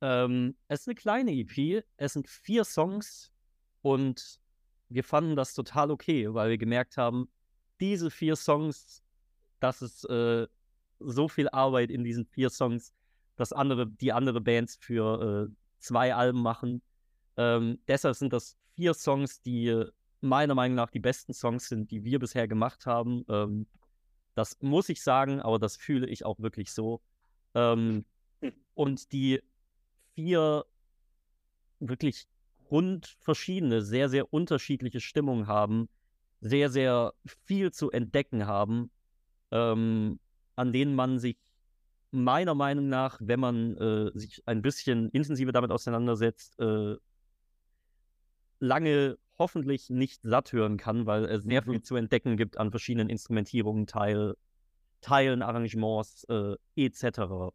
[0.00, 1.84] Ähm, es ist eine kleine EP.
[1.98, 3.32] Es sind vier Songs
[3.82, 4.40] und
[4.88, 7.30] wir fanden das total okay, weil wir gemerkt haben,
[7.80, 9.02] diese vier Songs,
[9.60, 10.46] das ist äh,
[11.00, 12.94] so viel Arbeit in diesen vier Songs,
[13.36, 16.80] dass andere, die andere Bands für äh, zwei Alben machen
[17.40, 19.86] ähm, deshalb sind das vier Songs, die
[20.20, 23.24] meiner Meinung nach die besten Songs sind, die wir bisher gemacht haben.
[23.30, 23.66] Ähm,
[24.34, 27.00] das muss ich sagen, aber das fühle ich auch wirklich so.
[27.54, 28.04] Ähm,
[28.74, 29.40] und die
[30.14, 30.66] vier
[31.78, 32.26] wirklich
[32.68, 35.88] grundverschiedene, sehr, sehr unterschiedliche Stimmungen haben,
[36.42, 37.14] sehr, sehr
[37.46, 38.90] viel zu entdecken haben,
[39.50, 40.20] ähm,
[40.56, 41.38] an denen man sich
[42.10, 46.96] meiner Meinung nach, wenn man äh, sich ein bisschen intensiver damit auseinandersetzt, äh,
[48.60, 51.82] lange hoffentlich nicht satt hören kann, weil es sehr viel mhm.
[51.82, 54.36] zu entdecken gibt an verschiedenen Instrumentierungen, Teil,
[55.00, 57.52] Teilen, Arrangements äh, etc.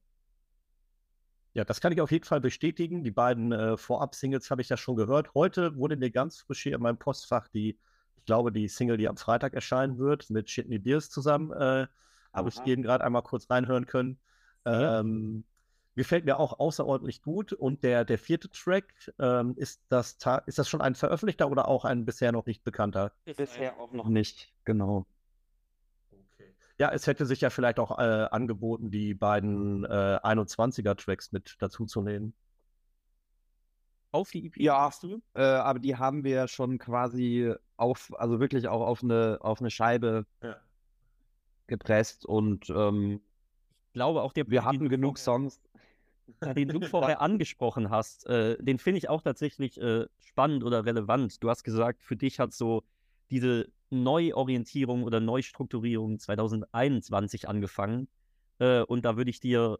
[1.53, 3.03] Ja, das kann ich auf jeden Fall bestätigen.
[3.03, 5.33] Die beiden äh, Vorab-Singles habe ich ja schon gehört.
[5.35, 7.77] Heute wurde mir ganz frisch hier in meinem Postfach die,
[8.17, 11.87] ich glaube, die Single, die am Freitag erscheinen wird, mit Shitney Beers zusammen, äh,
[12.33, 14.19] habe ich eben gerade einmal kurz reinhören können.
[14.65, 15.45] Ähm,
[15.95, 17.53] Gefällt mir auch außerordentlich gut.
[17.53, 21.85] Und der, der vierte Track, ähm, ist, das ist das schon ein veröffentlichter oder auch
[21.85, 23.13] ein bisher noch nicht bekannter?
[23.23, 25.05] Bisher auch noch nicht, genau.
[26.11, 26.53] Okay.
[26.77, 31.85] Ja, es hätte sich ja vielleicht auch äh, angeboten, die beiden äh, 21er-Tracks mit dazu
[31.85, 32.33] zu nehmen.
[34.11, 34.57] Auf die EP?
[34.57, 34.89] Ja,
[35.33, 39.69] äh, aber die haben wir schon quasi auf, also wirklich auch auf eine, auf eine
[39.69, 40.55] Scheibe ja.
[41.67, 43.21] gepresst und ähm,
[43.87, 45.61] ich glaube auch der wir hatten genug Songs
[46.55, 51.43] den du vorher angesprochen hast, äh, den finde ich auch tatsächlich äh, spannend oder relevant.
[51.43, 52.83] Du hast gesagt, für dich hat so
[53.29, 58.07] diese Neuorientierung oder Neustrukturierung 2021 angefangen.
[58.59, 59.79] Äh, und da würde ich dir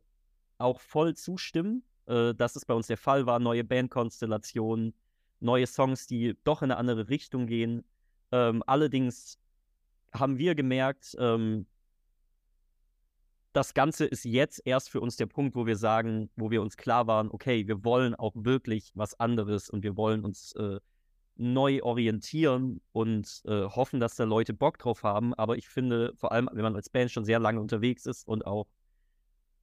[0.57, 3.39] auch voll zustimmen, äh, dass es bei uns der Fall war.
[3.39, 4.93] Neue Bandkonstellationen,
[5.39, 7.83] neue Songs, die doch in eine andere Richtung gehen.
[8.31, 9.39] Ähm, allerdings
[10.13, 11.65] haben wir gemerkt, ähm,
[13.55, 16.75] das Ganze ist jetzt erst für uns der Punkt, wo wir sagen, wo wir uns
[16.75, 20.79] klar waren, okay, wir wollen auch wirklich was anderes und wir wollen uns äh,
[21.37, 25.33] neu orientieren und äh, hoffen, dass da Leute Bock drauf haben.
[25.33, 28.45] Aber ich finde, vor allem, wenn man als Band schon sehr lange unterwegs ist und
[28.45, 28.67] auch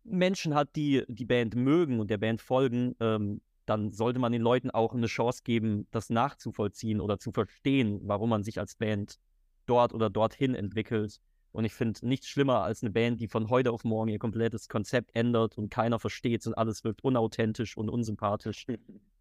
[0.04, 4.42] Menschen hat, die die Band mögen und der Band folgen, ähm, dann sollte man den
[4.42, 9.18] Leuten auch eine Chance geben, das nachzuvollziehen oder zu verstehen, warum man sich als Band
[9.66, 11.20] dort oder dorthin entwickelt.
[11.52, 14.68] Und ich finde nichts schlimmer als eine Band, die von heute auf morgen ihr komplettes
[14.68, 18.66] Konzept ändert und keiner versteht und alles wirkt unauthentisch und unsympathisch.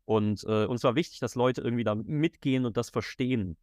[0.05, 3.57] Und äh, uns war wichtig, dass Leute irgendwie da mitgehen und das verstehen,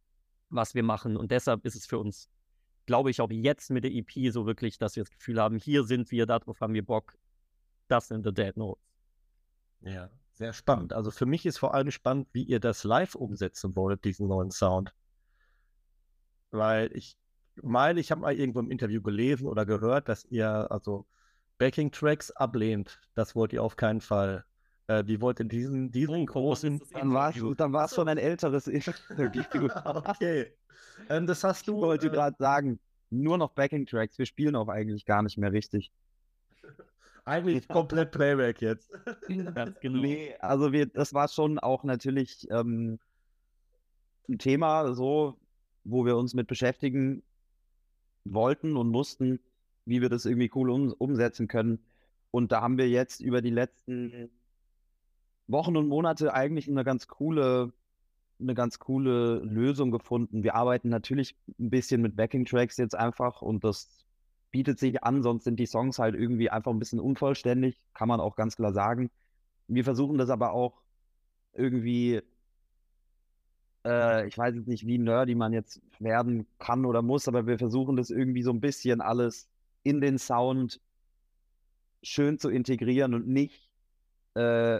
[0.49, 1.17] was wir machen.
[1.17, 2.29] Und deshalb ist es für uns,
[2.85, 5.83] glaube ich, auch jetzt mit der EP so wirklich, dass wir das Gefühl haben, hier
[5.83, 7.17] sind wir, darauf haben wir Bock.
[7.87, 8.83] Das sind The Dead Notes.
[9.81, 10.93] Ja, sehr spannend.
[10.93, 14.51] Also für mich ist vor allem spannend, wie ihr das live umsetzen wollt, diesen neuen
[14.51, 14.93] Sound.
[16.51, 17.15] Weil ich
[17.63, 21.05] meine, ich habe mal irgendwo im Interview gelesen oder gehört, dass ihr also
[21.57, 22.99] Backing-Tracks ablehnt.
[23.15, 24.45] Das wollt ihr auf keinen Fall.
[24.87, 26.81] Äh, wie wollt ihr diesen, diesen großen.
[26.93, 29.69] Dann war es dann war's schon ein älteres Interview.
[29.85, 30.51] okay.
[31.09, 31.75] Ähm, das hast du.
[31.75, 32.79] Ich wollte äh, gerade sagen,
[33.09, 34.17] nur noch Backing-Tracks.
[34.17, 35.91] Wir spielen auch eigentlich gar nicht mehr richtig.
[37.25, 38.89] Eigentlich komplett Playback jetzt.
[39.53, 40.01] Ganz genau.
[40.01, 42.97] Nee, also wir, das war schon auch natürlich ähm,
[44.27, 45.37] ein Thema, so,
[45.83, 47.21] wo wir uns mit beschäftigen
[48.25, 49.39] wollten und mussten,
[49.85, 51.79] wie wir das irgendwie cool um, umsetzen können.
[52.31, 54.29] Und da haben wir jetzt über die letzten
[55.47, 57.73] Wochen und Monate eigentlich eine ganz coole,
[58.39, 60.43] eine ganz coole Lösung gefunden.
[60.43, 64.05] Wir arbeiten natürlich ein bisschen mit Backing-Tracks jetzt einfach und das
[64.51, 68.19] bietet sich an, sonst sind die Songs halt irgendwie einfach ein bisschen unvollständig, kann man
[68.19, 69.11] auch ganz klar sagen.
[69.67, 70.81] Wir versuchen das aber auch
[71.53, 72.21] irgendwie,
[73.85, 77.57] äh, ich weiß jetzt nicht, wie nerdy man jetzt werden kann oder muss, aber wir
[77.57, 79.47] versuchen das irgendwie so ein bisschen alles
[79.83, 80.81] in den Sound
[82.03, 83.69] schön zu integrieren und nicht
[84.35, 84.79] äh,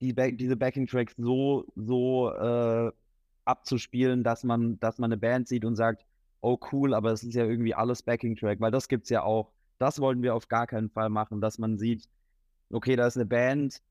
[0.00, 2.92] die Back diese Backing-Tracks so, so äh,
[3.44, 6.04] abzuspielen, dass man, dass man eine Band sieht und sagt,
[6.40, 9.52] oh cool, aber es ist ja irgendwie alles Backing-Track, weil das gibt es ja auch.
[9.78, 12.08] Das wollten wir auf gar keinen Fall machen, dass man sieht,
[12.70, 13.82] okay, da ist eine Band,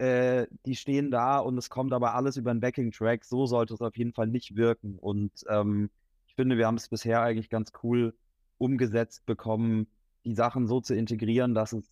[0.00, 3.22] äh, die stehen da und es kommt aber alles über einen Backing-Track.
[3.24, 4.98] So sollte es auf jeden Fall nicht wirken.
[4.98, 5.90] Und ähm,
[6.26, 8.14] ich finde, wir haben es bisher eigentlich ganz cool
[8.56, 9.88] umgesetzt bekommen,
[10.24, 11.84] die Sachen so zu integrieren, dass es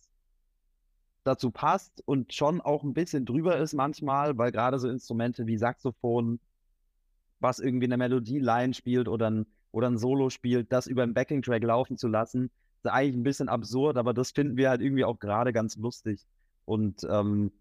[1.23, 5.57] dazu passt und schon auch ein bisschen drüber ist manchmal, weil gerade so Instrumente wie
[5.57, 6.39] Saxophon,
[7.39, 11.63] was irgendwie eine Melodie-Line spielt oder ein, oder ein Solo spielt, das über einen Backing-Track
[11.63, 12.49] laufen zu lassen,
[12.81, 16.25] ist eigentlich ein bisschen absurd, aber das finden wir halt irgendwie auch gerade ganz lustig.
[16.65, 17.51] Und ähm,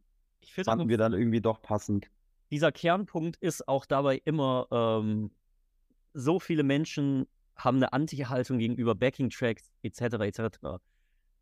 [0.40, 2.10] Ich finde fanden wir dann irgendwie doch passend.
[2.50, 5.30] dieser Kernpunkt ist auch dabei immer, ähm,
[6.14, 7.26] so viele Menschen
[7.56, 10.00] haben eine Anti-Haltung gegenüber Backing-Tracks etc.
[10.00, 10.40] etc.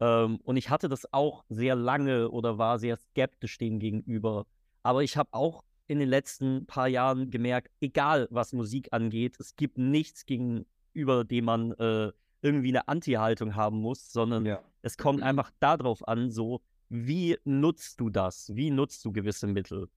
[0.01, 4.47] Ähm, und ich hatte das auch sehr lange oder war sehr skeptisch dem gegenüber.
[4.83, 9.55] Aber ich habe auch in den letzten paar Jahren gemerkt, egal was Musik angeht, es
[9.57, 14.63] gibt nichts gegenüber dem man äh, irgendwie eine Anti-Haltung haben muss, sondern Ja.
[14.83, 18.55] es kommt einfach darauf an, so, wie nutzt du das?
[18.55, 19.89] Wie nutzt du gewisse Mittel?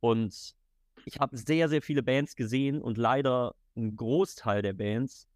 [0.00, 0.54] Und
[1.04, 5.28] ich habe sehr, sehr viele Bands gesehen und leider einen Großteil der Bands,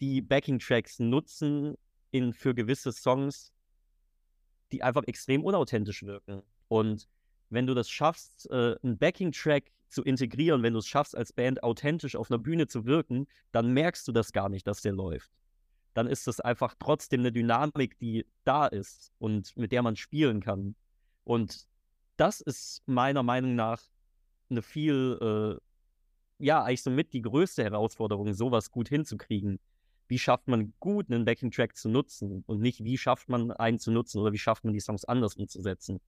[0.00, 1.76] die Backing-Tracks nutzen
[2.10, 3.52] in, für gewisse Songs,
[4.72, 6.42] die einfach extrem unauthentisch wirken.
[6.68, 7.08] Und
[7.50, 11.62] wenn du das schaffst, äh, einen Backing-Track zu integrieren, wenn du es schaffst, als Band
[11.62, 15.30] authentisch auf einer Bühne zu wirken, dann merkst du das gar nicht, dass der läuft.
[15.94, 20.40] Dann ist das einfach trotzdem eine Dynamik, die da ist und mit der man spielen
[20.40, 20.74] kann.
[21.24, 21.66] Und
[22.16, 23.80] das ist meiner Meinung nach
[24.50, 29.58] eine viel, äh, ja, eigentlich somit die größte Herausforderung, sowas gut hinzukriegen.
[30.08, 33.90] Wie schafft man gut einen Backing-Track zu nutzen und nicht, wie schafft man einen zu
[33.90, 36.00] nutzen oder wie schafft man die Songs anders umzusetzen.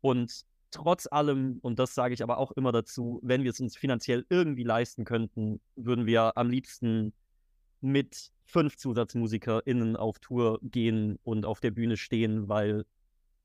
[0.00, 3.76] Und trotz allem, und das sage ich aber auch immer dazu, wenn wir es uns
[3.76, 7.14] finanziell irgendwie leisten könnten, würden wir am liebsten
[7.82, 12.84] mit fünf ZusatzmusikerInnen auf Tour gehen und auf der Bühne stehen, weil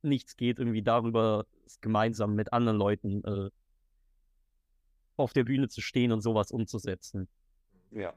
[0.01, 3.49] nichts geht irgendwie darüber, es gemeinsam mit anderen Leuten äh,
[5.17, 7.27] auf der Bühne zu stehen und sowas umzusetzen.
[7.91, 8.13] Ja,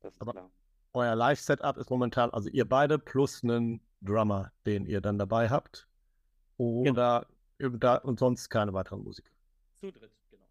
[0.00, 0.50] das ist Aber- klar.
[0.96, 5.88] Euer Live-Setup ist momentan, also ihr beide plus einen Drummer, den ihr dann dabei habt.
[6.56, 7.26] Oder
[7.58, 9.32] da und sonst keine weiteren Musiker.
[9.74, 10.46] Zu dritt, genau.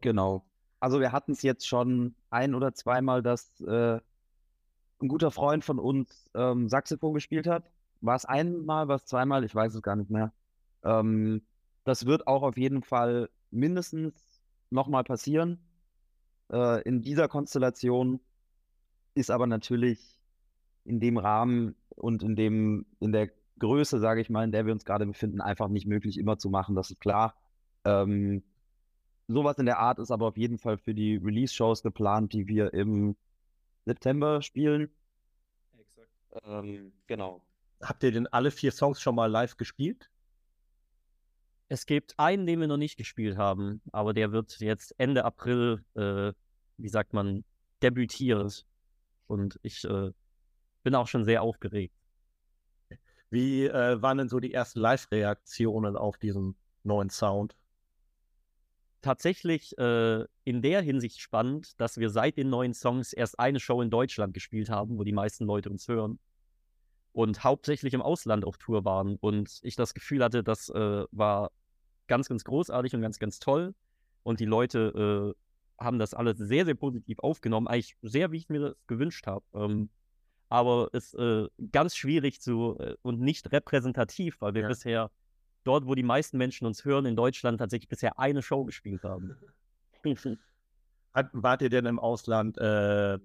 [0.00, 0.46] Genau.
[0.80, 4.00] Also wir hatten es jetzt schon ein oder zweimal, dass äh,
[5.00, 7.70] ein guter Freund von uns ähm, Saxophon gespielt hat.
[8.00, 9.44] War es einmal, war es zweimal?
[9.44, 10.32] Ich weiß es gar nicht mehr.
[10.84, 11.42] Ähm,
[11.84, 14.40] das wird auch auf jeden Fall mindestens
[14.70, 15.58] nochmal passieren.
[16.50, 18.20] Äh, in dieser Konstellation
[19.14, 20.20] ist aber natürlich
[20.84, 24.72] in dem Rahmen und in dem, in der Größe, sage ich mal, in der wir
[24.72, 26.74] uns gerade befinden, einfach nicht möglich, immer zu machen.
[26.74, 27.34] Das ist klar.
[27.84, 28.42] Ähm,
[29.28, 32.74] sowas in der Art ist aber auf jeden Fall für die Release-Shows geplant, die wir
[32.74, 33.16] im
[33.86, 34.90] September spielen.
[35.78, 36.10] Exakt.
[36.44, 37.40] Ähm, genau.
[37.80, 40.10] habt ihr denn alle vier Songs schon mal live gespielt?
[41.68, 45.84] Es gibt einen, den wir noch nicht gespielt haben, aber der wird jetzt Ende April,
[45.94, 46.32] äh,
[46.76, 47.44] wie sagt man,
[47.82, 48.66] debütiert.
[49.26, 50.12] Und ich äh,
[50.82, 51.94] bin auch schon sehr aufgeregt.
[53.30, 57.56] Wie äh, waren denn so die ersten Live-Reaktionen auf diesen neuen Sound?
[59.06, 63.80] Tatsächlich äh, in der Hinsicht spannend, dass wir seit den neuen Songs erst eine Show
[63.80, 66.18] in Deutschland gespielt haben, wo die meisten Leute uns hören.
[67.12, 69.14] Und hauptsächlich im Ausland auf Tour waren.
[69.20, 71.52] Und ich das Gefühl hatte, das äh, war
[72.08, 73.76] ganz, ganz großartig und ganz, ganz toll.
[74.24, 75.34] Und die Leute
[75.78, 77.68] äh, haben das alles sehr, sehr positiv aufgenommen.
[77.68, 79.44] Eigentlich sehr, wie ich mir das gewünscht habe.
[79.54, 79.88] Ähm,
[80.48, 84.68] aber es ist äh, ganz schwierig zu äh, und nicht repräsentativ, weil wir ja.
[84.68, 85.10] bisher
[85.66, 89.36] dort, wo die meisten Menschen uns hören, in Deutschland tatsächlich bisher eine Show gespielt haben.
[91.12, 93.18] Hat, wart ihr denn im Ausland, äh,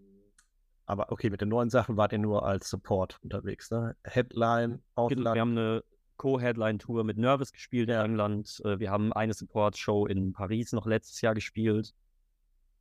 [0.85, 3.95] aber okay, mit den neuen Sachen wart ihr nur als Support unterwegs, ne?
[4.03, 5.35] Headline, Ausland.
[5.35, 5.83] Wir haben eine
[6.17, 8.61] Co-Headline-Tour mit Nervous gespielt in England.
[8.63, 11.93] Äh, wir haben eine Support-Show in Paris noch letztes Jahr gespielt.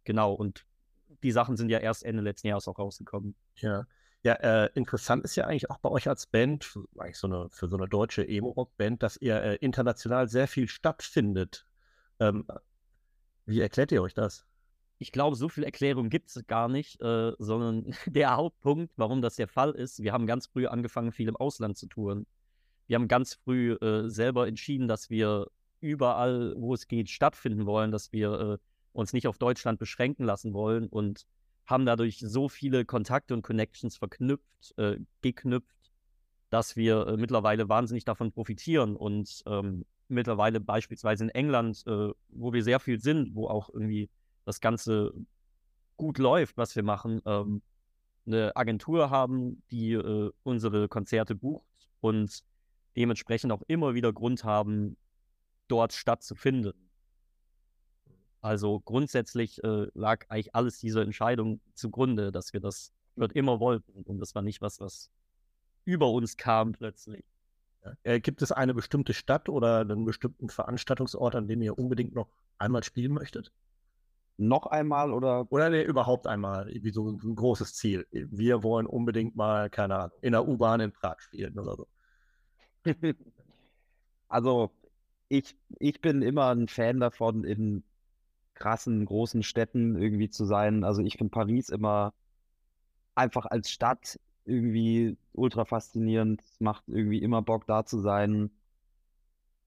[0.05, 0.65] Genau, und
[1.23, 3.35] die Sachen sind ja erst Ende letzten Jahres auch rausgekommen.
[3.57, 3.87] Ja.
[4.23, 7.69] Ja, äh, interessant ist ja eigentlich auch bei euch als Band, eigentlich so eine, für
[7.69, 11.67] so eine deutsche Emo-Rock-Band, dass ihr äh, international sehr viel stattfindet.
[12.19, 12.47] Ähm,
[13.47, 14.45] wie erklärt ihr euch das?
[14.99, 19.37] Ich glaube, so viel Erklärung gibt es gar nicht, äh, sondern der Hauptpunkt, warum das
[19.37, 22.27] der Fall ist, wir haben ganz früh angefangen, viel im Ausland zu touren.
[22.87, 25.47] Wir haben ganz früh äh, selber entschieden, dass wir
[25.81, 28.59] überall, wo es geht, stattfinden wollen, dass wir äh,
[28.93, 31.27] uns nicht auf Deutschland beschränken lassen wollen und
[31.71, 35.93] haben dadurch so viele Kontakte und Connections verknüpft, äh, geknüpft,
[36.51, 42.53] dass wir äh, mittlerweile wahnsinnig davon profitieren und ähm, mittlerweile beispielsweise in England, äh, wo
[42.53, 44.11] wir sehr viel sind, wo auch irgendwie
[44.45, 45.15] das Ganze
[45.97, 47.63] gut läuft, was wir machen, ähm,
[48.27, 51.65] eine Agentur haben, die äh, unsere Konzerte bucht
[52.01, 52.43] und
[52.97, 54.97] dementsprechend auch immer wieder Grund haben,
[55.69, 56.73] dort stattzufinden.
[58.41, 64.03] Also grundsätzlich äh, lag eigentlich alles dieser Entscheidung zugrunde, dass wir das wird immer wollten.
[64.03, 65.11] Und das war nicht was, was
[65.85, 67.25] über uns kam plötzlich.
[67.85, 67.93] Ja.
[68.03, 72.29] Äh, gibt es eine bestimmte Stadt oder einen bestimmten Veranstaltungsort, an dem ihr unbedingt noch
[72.59, 73.53] einmal spielen möchtet?
[74.37, 75.51] Noch einmal oder?
[75.53, 78.07] Oder nee, überhaupt einmal, wie so ein großes Ziel.
[78.11, 81.89] Wir wollen unbedingt mal, keine Ahnung, in der U-Bahn in Prag spielen oder so.
[84.29, 84.71] also,
[85.29, 87.85] ich, ich bin immer ein Fan davon, in
[88.61, 90.85] krassen, großen Städten irgendwie zu sein.
[90.85, 92.13] Also ich finde Paris immer
[93.17, 96.41] einfach als Stadt irgendwie ultra faszinierend.
[96.43, 98.51] Es macht irgendwie immer Bock, da zu sein.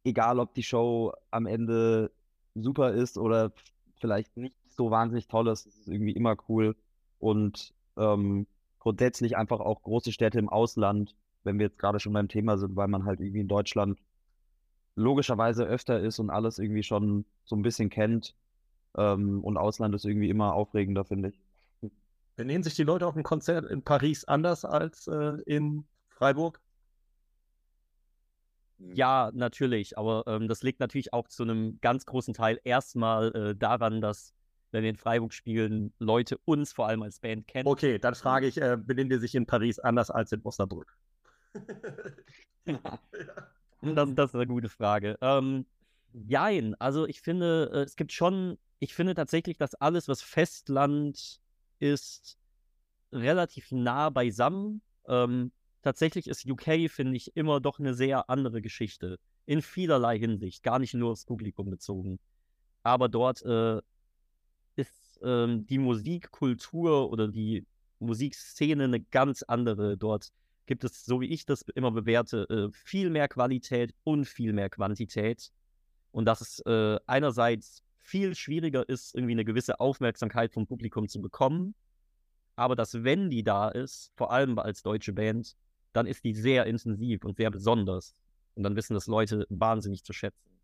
[0.05, 2.11] Egal, ob die Show am Ende
[2.55, 3.51] super ist oder
[3.99, 6.75] vielleicht nicht so wahnsinnig toll ist, ist irgendwie immer cool.
[7.19, 8.47] Und ähm,
[8.79, 12.75] grundsätzlich einfach auch große Städte im Ausland, wenn wir jetzt gerade schon beim Thema sind,
[12.75, 13.99] weil man halt irgendwie in Deutschland
[14.95, 18.35] logischerweise öfter ist und alles irgendwie schon so ein bisschen kennt.
[18.97, 21.91] Ähm, und Ausland ist irgendwie immer aufregender, finde ich.
[22.35, 26.59] Benehmen sich die Leute auf ein Konzert in Paris anders als äh, in Freiburg?
[28.79, 33.55] Ja, natürlich, aber ähm, das liegt natürlich auch zu einem ganz großen Teil erstmal äh,
[33.55, 34.33] daran, dass
[34.71, 37.67] wenn wir in Freiburg spielen, Leute uns vor allem als Band kennen.
[37.67, 40.97] Okay, dann frage ich, äh, benehmen die sich in Paris anders als in Osnabrück?
[42.65, 45.17] das, das, ist eine gute Frage.
[45.21, 45.67] Ähm,
[46.11, 51.39] jein, also ich finde, äh, es gibt schon ich finde tatsächlich, dass alles, was Festland
[51.79, 52.37] ist,
[53.13, 54.81] relativ nah beisammen.
[55.07, 59.19] Ähm, tatsächlich ist UK, finde ich, immer doch eine sehr andere Geschichte.
[59.45, 62.19] In vielerlei Hinsicht, gar nicht nur aufs Publikum bezogen.
[62.83, 63.79] Aber dort äh,
[64.75, 67.65] ist ähm, die Musikkultur oder die
[67.99, 69.95] Musikszene eine ganz andere.
[69.95, 70.33] Dort
[70.65, 74.69] gibt es, so wie ich das immer bewerte, äh, viel mehr Qualität und viel mehr
[74.69, 75.53] Quantität.
[76.11, 81.21] Und das ist äh, einerseits viel schwieriger ist, irgendwie eine gewisse Aufmerksamkeit vom Publikum zu
[81.21, 81.73] bekommen.
[82.55, 85.55] Aber dass, wenn die da ist, vor allem als deutsche Band,
[85.93, 88.15] dann ist die sehr intensiv und sehr besonders.
[88.55, 90.59] Und dann wissen das Leute wahnsinnig zu schätzen.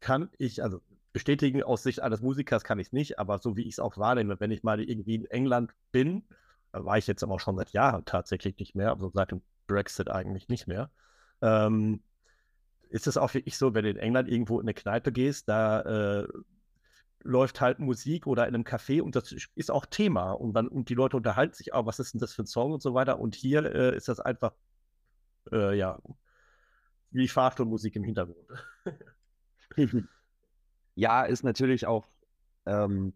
[0.00, 0.80] Kann ich, also
[1.12, 3.96] bestätigen aus Sicht eines Musikers kann ich es nicht, aber so wie ich es auch
[3.96, 6.24] wahrnehme, wenn ich mal irgendwie in England bin,
[6.72, 10.10] war ich jetzt aber auch schon seit Jahren tatsächlich nicht mehr, also seit dem Brexit
[10.10, 10.90] eigentlich nicht mehr,
[11.40, 12.02] ähm,
[12.90, 15.80] ist es auch wirklich so, wenn du in England irgendwo in eine Kneipe gehst, da
[16.22, 16.28] äh,
[17.22, 20.88] läuft halt Musik oder in einem Café und das ist auch Thema und dann und
[20.88, 23.18] die Leute unterhalten sich auch, was ist denn das für ein Song und so weiter
[23.18, 24.54] und hier äh, ist das einfach
[25.52, 25.98] äh, ja
[27.10, 28.48] wie Fahrstuhlmusik im Hintergrund.
[30.94, 32.06] ja, ist natürlich auch
[32.66, 33.14] ähm,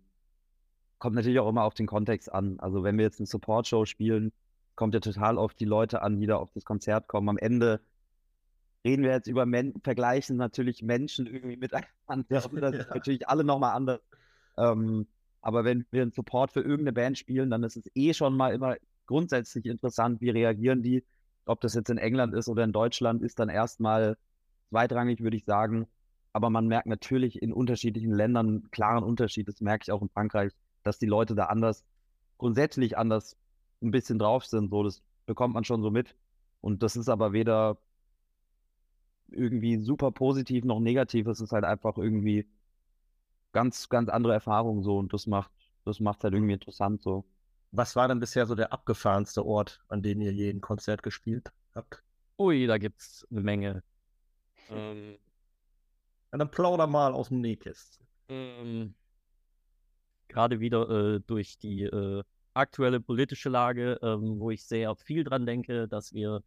[1.02, 2.60] kommt natürlich auch immer auf den Kontext an.
[2.60, 4.32] Also wenn wir jetzt eine Support-Show spielen,
[4.76, 7.28] kommt ja total auf die Leute an, die da auf das Konzert kommen.
[7.28, 7.80] Am Ende
[8.84, 11.88] reden wir jetzt über Men vergleichen natürlich Menschen irgendwie miteinander.
[12.28, 14.00] Das ist natürlich alle nochmal anders.
[14.56, 15.06] Ähm,
[15.40, 18.54] aber wenn wir einen Support für irgendeine Band spielen, dann ist es eh schon mal
[18.54, 18.76] immer
[19.06, 21.04] grundsätzlich interessant, wie reagieren die.
[21.44, 24.16] Ob das jetzt in England ist oder in Deutschland, ist dann erstmal
[24.70, 25.86] zweitrangig, würde ich sagen.
[26.32, 29.48] Aber man merkt natürlich in unterschiedlichen Ländern einen klaren Unterschied.
[29.48, 30.52] Das merke ich auch in Frankreich,
[30.82, 31.84] dass die Leute da anders,
[32.38, 33.36] grundsätzlich anders
[33.82, 34.70] ein bisschen drauf sind.
[34.70, 36.14] So, das bekommt man schon so mit.
[36.60, 37.78] Und das ist aber weder
[39.28, 41.26] irgendwie super positiv noch negativ.
[41.26, 42.46] Es ist halt einfach irgendwie
[43.52, 44.98] ganz, ganz andere Erfahrung so.
[44.98, 45.52] Und das macht,
[45.84, 47.24] das macht halt irgendwie interessant so.
[47.70, 51.52] Was war denn bisher so der abgefahrenste Ort, an dem ihr je ein Konzert gespielt
[51.74, 52.02] habt?
[52.38, 53.82] Ui, da gibt's eine Menge.
[54.68, 55.16] Ähm,
[56.32, 58.06] ja, dann plauder mal aus dem Nähkästchen.
[58.28, 58.94] Ähm,
[60.28, 62.22] Gerade wieder äh, durch die äh,
[62.54, 66.42] aktuelle politische Lage, ähm, wo ich sehr viel dran denke, dass wir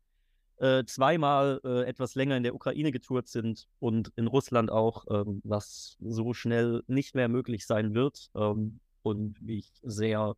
[0.58, 5.42] äh, zweimal äh, etwas länger in der Ukraine getourt sind und in Russland auch, ähm,
[5.44, 8.30] was so schnell nicht mehr möglich sein wird.
[8.36, 10.36] Ähm, und wie ich sehr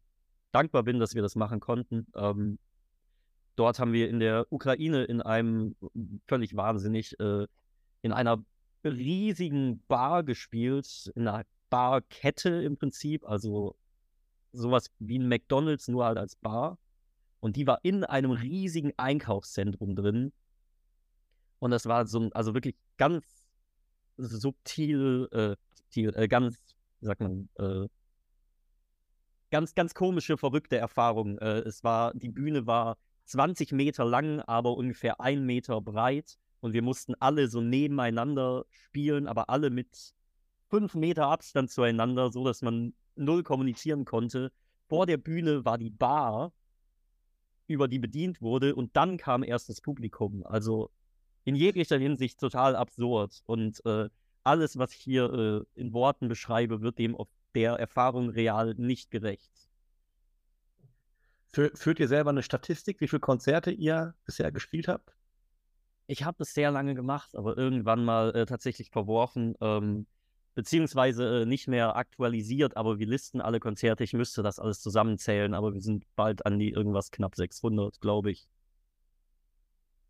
[0.51, 2.07] dankbar bin, dass wir das machen konnten.
[2.15, 2.59] Ähm,
[3.55, 5.75] dort haben wir in der Ukraine in einem
[6.27, 7.47] völlig wahnsinnig, äh,
[8.01, 8.43] in einer
[8.83, 13.75] riesigen Bar gespielt, in einer Barkette im Prinzip, also
[14.53, 16.77] sowas wie ein McDonalds, nur halt als Bar.
[17.47, 20.33] Und die war in einem riesigen Einkaufszentrum drin.
[21.59, 23.23] Und das war so, also wirklich ganz
[24.17, 26.57] subtil, äh, subtil äh, ganz,
[26.99, 27.87] wie sagt man, äh,
[29.49, 31.37] ganz, ganz komische, verrückte Erfahrung.
[31.37, 36.37] Äh, es war, die Bühne war 20 Meter lang, aber ungefähr ein Meter breit.
[36.59, 40.13] Und wir mussten alle so nebeneinander spielen, aber alle mit
[40.69, 44.51] fünf Meter Abstand zueinander, so dass man null kommunizieren konnte.
[44.89, 46.51] Vor der Bühne war die Bar,
[47.67, 50.45] über die bedient wurde, und dann kam erst das Publikum.
[50.45, 50.89] Also
[51.43, 53.41] in jeglicher Hinsicht total absurd.
[53.45, 54.09] Und äh,
[54.43, 59.11] alles, was ich hier äh, in Worten beschreibe, wird dem auf der Erfahrung real nicht
[59.11, 59.51] gerecht.
[61.51, 65.15] Führt ihr selber eine Statistik, wie viele Konzerte ihr bisher gespielt habt?
[66.05, 70.05] Ich habe das sehr lange gemacht, aber irgendwann mal äh, tatsächlich verworfen, ähm,
[70.57, 74.03] beziehungsweise äh, nicht mehr aktualisiert, aber wir listen alle Konzerte.
[74.03, 78.31] Ich müsste das alles zusammenzählen, aber wir sind bald an die irgendwas knapp 600, glaube
[78.31, 78.49] ich.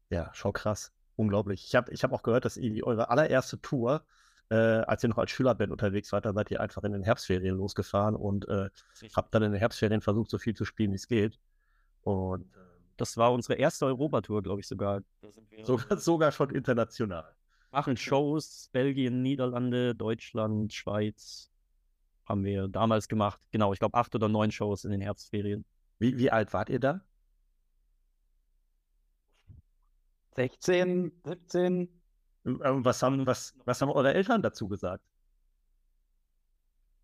[0.09, 0.93] Ja, schon krass.
[1.17, 1.65] Unglaublich.
[1.67, 4.05] Ich habe ich hab auch gehört, dass ihr eure allererste Tour
[4.49, 7.57] äh, als ihr noch als Schülerband unterwegs wart, da seid ihr einfach in den Herbstferien
[7.57, 8.69] losgefahren und äh,
[9.17, 11.37] habt dann in den Herbstferien versucht, so viel zu spielen, wie es geht.
[12.03, 12.59] Und äh,
[12.95, 15.01] das war unsere erste Europatour, glaube ich sogar.
[15.63, 15.97] sogar.
[15.97, 17.35] Sogar schon international.
[17.71, 21.51] Machen Shows, Belgien, Niederlande, Deutschland, Schweiz
[22.27, 23.41] haben wir damals gemacht.
[23.51, 25.65] Genau, ich glaube acht oder neun Shows in den Herbstferien.
[25.99, 27.01] Wie, wie alt wart ihr da?
[30.35, 31.89] 16, 17.
[32.45, 35.03] Ähm, was haben, was, was haben eure Eltern dazu gesagt?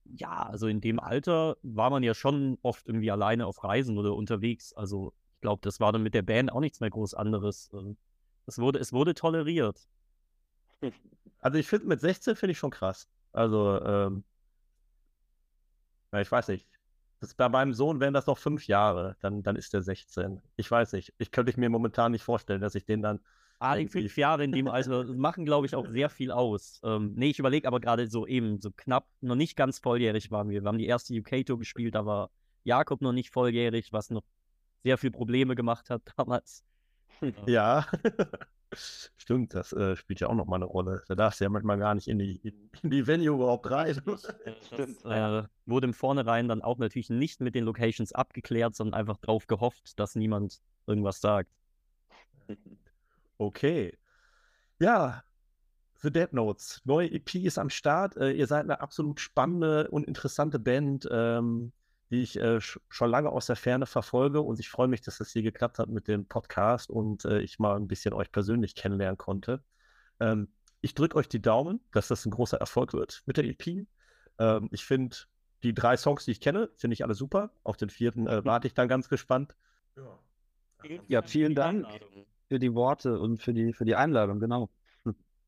[0.05, 4.14] Ja, also in dem Alter war man ja schon oft irgendwie alleine auf Reisen oder
[4.14, 4.74] unterwegs.
[4.74, 7.72] Also ich glaube, das war dann mit der Band auch nichts mehr groß anderes.
[7.74, 7.97] Ähm,
[8.45, 9.88] es wurde, es wurde toleriert.
[11.40, 13.10] Also ich finde, mit 16 finde ich schon krass.
[13.32, 14.24] Also, ähm,
[16.12, 16.68] ja, ich weiß nicht.
[17.20, 20.42] Das, bei meinem Sohn wären das noch fünf Jahre, dann, dann ist der 16.
[20.56, 21.14] Ich weiß nicht.
[21.18, 23.20] Ich könnte mir momentan nicht vorstellen, dass ich den dann
[23.64, 26.82] Ah, die fünf Jahre in dem Alter machen, glaube ich, auch sehr viel aus.
[26.84, 30.50] Ähm, nee, ich überlege aber gerade so eben, so knapp, noch nicht ganz volljährig waren
[30.50, 30.62] wir.
[30.62, 32.30] Wir haben die erste UK-Tour gespielt, da war
[32.66, 34.24] Jakob noch nicht volljährig, was noch
[34.84, 36.66] sehr viel Probleme gemacht hat damals.
[37.46, 37.88] Ja,
[38.76, 41.03] stimmt, das äh, spielt ja auch noch mal eine Rolle.
[41.07, 44.01] Da darfst du ja manchmal gar nicht in die, in, in die Venue überhaupt rein.
[44.05, 44.26] Das
[45.05, 49.47] äh, wurde im Vornherein dann auch natürlich nicht mit den Locations abgeklärt, sondern einfach darauf
[49.47, 51.49] gehofft, dass niemand irgendwas sagt.
[53.38, 53.97] Okay.
[54.80, 55.24] Ja,
[56.01, 56.82] The Dead Notes.
[56.84, 58.17] Neue EP ist am Start.
[58.17, 61.71] Äh, ihr seid eine absolut spannende und interessante Band, ähm,
[62.10, 64.41] die ich äh, schon lange aus der Ferne verfolge.
[64.41, 67.60] Und ich freue mich, dass das hier geklappt hat mit dem Podcast und äh, ich
[67.60, 69.64] mal ein bisschen euch persönlich kennenlernen konnte.
[70.20, 70.49] Ähm,
[70.82, 73.88] ich drücke euch die Daumen, dass das ein großer Erfolg wird mit der EP.
[74.38, 75.16] Ähm, ich finde
[75.64, 77.51] die drei Songs, die ich kenne, finde ich alle super.
[77.64, 79.56] Auf den vierten äh, warte ich dann ganz gespannt.
[79.95, 80.20] Ja,
[81.08, 81.88] ja vielen Dank
[82.49, 84.70] für die Worte und für die, für die Einladung, genau.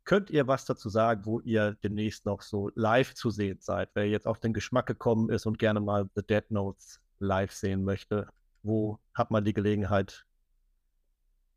[0.06, 3.89] Könnt ihr was dazu sagen, wo ihr demnächst noch so live zu sehen seid?
[3.95, 7.84] Wer jetzt auf den Geschmack gekommen ist und gerne mal The Dead Notes live sehen
[7.84, 8.30] möchte,
[8.62, 10.26] wo hat man die Gelegenheit?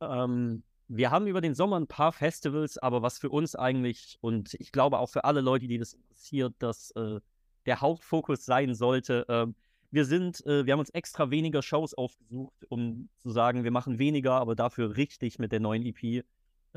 [0.01, 4.55] Ähm, wir haben über den Sommer ein paar Festivals, aber was für uns eigentlich und
[4.55, 7.21] ich glaube auch für alle Leute, die das interessiert, dass äh,
[7.67, 9.47] der Hauptfokus sein sollte, äh,
[9.91, 13.99] wir sind, äh, wir haben uns extra weniger Shows aufgesucht, um zu sagen, wir machen
[13.99, 16.25] weniger, aber dafür richtig mit der neuen EP.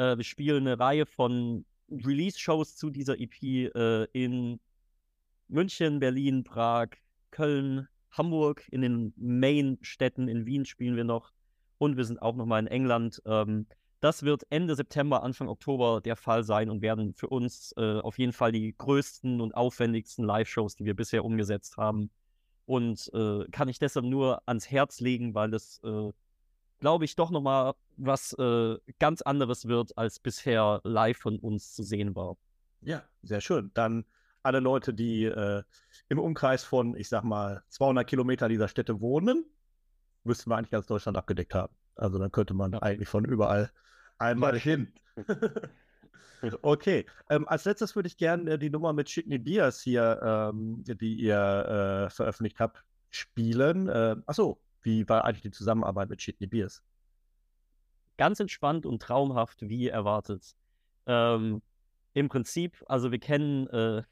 [0.01, 4.59] Äh, wir spielen eine Reihe von Release-Shows zu dieser EP äh, in
[5.47, 6.87] München, Berlin, Prag,
[7.29, 11.31] Köln, Hamburg, in den Main-Städten, in Wien spielen wir noch
[11.77, 13.21] und wir sind auch nochmal in England.
[13.25, 13.67] Ähm,
[13.99, 18.17] das wird Ende September, Anfang Oktober der Fall sein und werden für uns äh, auf
[18.17, 22.09] jeden Fall die größten und aufwendigsten Live-Shows, die wir bisher umgesetzt haben.
[22.65, 25.79] Und äh, kann ich deshalb nur ans Herz legen, weil es,
[26.81, 31.83] glaube ich, doch nochmal was äh, ganz anderes wird, als bisher live von uns zu
[31.83, 32.35] sehen war.
[32.81, 33.71] Ja, sehr schön.
[33.73, 34.03] Dann
[34.43, 35.63] alle Leute, die äh,
[36.09, 39.45] im Umkreis von, ich sag mal, 200 Kilometer dieser Städte wohnen,
[40.23, 41.73] müssten wir eigentlich ganz Deutschland abgedeckt haben.
[41.95, 43.71] Also dann könnte man eigentlich von überall
[44.17, 44.91] einmal hin.
[46.63, 50.83] okay, ähm, als letztes würde ich gerne äh, die Nummer mit Shitney Beers hier, ähm,
[50.83, 53.87] die ihr äh, veröffentlicht habt, spielen.
[53.87, 56.83] Äh, achso, wie war eigentlich die Zusammenarbeit mit Shitney Beers?
[58.17, 60.55] Ganz entspannt und traumhaft, wie erwartet.
[61.05, 61.61] Ähm,
[62.13, 64.03] Im Prinzip, also wir kennen äh,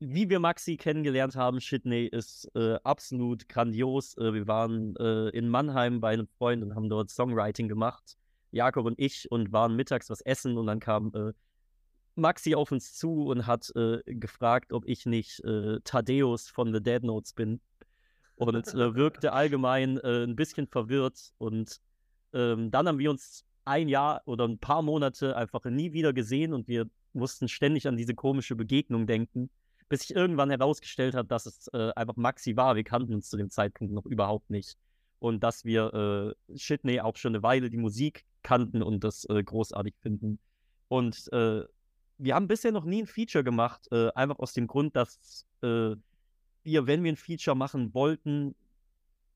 [0.00, 4.16] wie wir Maxi kennengelernt haben, Shitney ist äh, absolut grandios.
[4.16, 8.16] Äh, wir waren äh, in Mannheim bei einem Freund und haben dort Songwriting gemacht.
[8.50, 11.32] Jakob und ich und waren mittags was essen und dann kam äh,
[12.14, 15.42] Maxi auf uns zu und hat äh, gefragt, ob ich nicht
[15.84, 17.60] Thaddeus von The Dead Notes bin.
[18.40, 21.32] Und wirkte allgemein ein bisschen verwirrt.
[21.38, 21.80] Und
[22.32, 26.54] ähm, dann haben wir uns ein Jahr oder ein paar Monate einfach nie wieder gesehen
[26.54, 29.50] und wir mussten ständig an diese komische Begegnung denken
[29.90, 32.76] bis sich irgendwann herausgestellt hat, dass es äh, einfach Maxi war.
[32.76, 34.78] Wir kannten uns zu dem Zeitpunkt noch überhaupt nicht.
[35.18, 39.42] Und dass wir äh, Shitney auch schon eine Weile die Musik kannten und das äh,
[39.42, 40.38] großartig finden.
[40.88, 41.64] Und äh,
[42.18, 45.96] wir haben bisher noch nie ein Feature gemacht, äh, einfach aus dem Grund, dass äh,
[46.62, 48.54] wir, wenn wir ein Feature machen wollten,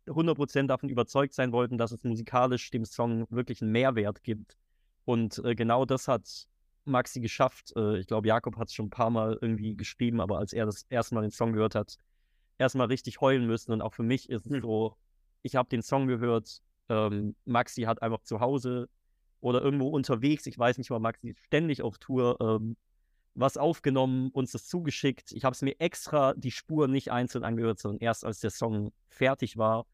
[0.07, 4.57] 100% davon überzeugt sein wollten, dass es musikalisch dem Song wirklich einen Mehrwert gibt.
[5.05, 6.47] Und äh, genau das hat
[6.85, 7.73] Maxi geschafft.
[7.77, 10.67] Äh, ich glaube, Jakob hat es schon ein paar Mal irgendwie geschrieben, aber als er
[10.67, 11.97] das erste Mal den Song gehört hat,
[12.59, 13.73] erstmal richtig heulen müssen.
[13.73, 14.63] Und auch für mich ist es hm.
[14.63, 14.97] so,
[15.43, 18.89] ich habe den Song gehört, ähm, Maxi hat einfach zu Hause
[19.41, 22.77] oder irgendwo unterwegs, ich weiß nicht mal, Maxi ist ständig auf Tour, ähm,
[23.35, 25.33] was aufgenommen, uns das zugeschickt.
[25.33, 28.93] Ich habe es mir extra die Spur nicht einzeln angehört, sondern erst als der Song
[29.09, 29.87] fertig war.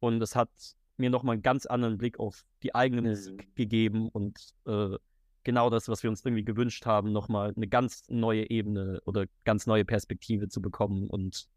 [0.00, 0.50] Und es hat
[0.96, 3.54] mir nochmal einen ganz anderen Blick auf die eigene Musik mhm.
[3.54, 4.96] gegeben und äh,
[5.44, 9.66] genau das, was wir uns irgendwie gewünscht haben, nochmal eine ganz neue Ebene oder ganz
[9.66, 11.08] neue Perspektive zu bekommen.
[11.08, 11.48] Und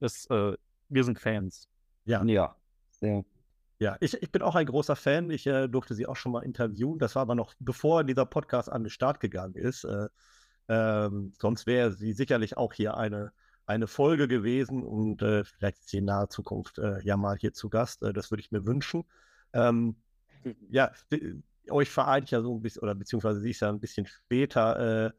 [0.00, 0.56] das, äh,
[0.88, 1.68] wir sind Fans.
[2.06, 2.24] Ja.
[2.24, 2.56] Ja,
[2.90, 3.24] sehr.
[3.78, 5.30] Ja, ich, ich bin auch ein großer Fan.
[5.30, 6.98] Ich äh, durfte sie auch schon mal interviewen.
[6.98, 9.84] Das war aber noch bevor dieser Podcast an den Start gegangen ist.
[9.84, 10.08] Äh,
[10.68, 13.32] ähm, sonst wäre sie sicherlich auch hier eine,
[13.66, 17.52] eine Folge gewesen und äh, vielleicht ist sie in naher Zukunft äh, ja mal hier
[17.52, 18.02] zu Gast.
[18.02, 19.04] Äh, das würde ich mir wünschen.
[19.52, 19.96] Ähm,
[20.70, 20.92] ja,
[21.70, 25.10] euch vereint ja so ein bisschen, oder beziehungsweise sie ist ja ein bisschen später äh,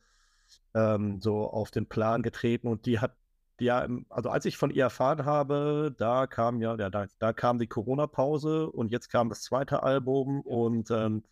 [0.74, 3.16] ähm, so auf den Plan getreten und die hat
[3.60, 7.60] ja, also als ich von ihr erfahren habe, da kam ja, ja da, da kam
[7.60, 11.24] die Corona-Pause und jetzt kam das zweite Album und ähm,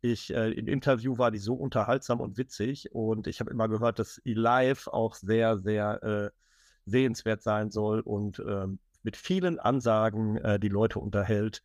[0.00, 3.98] ich, äh, im Interview war die so unterhaltsam und witzig und ich habe immer gehört,
[3.98, 6.30] dass sie live auch sehr, sehr äh,
[6.86, 11.62] sehenswert sein soll und ähm, mit vielen Ansagen äh, die Leute unterhält.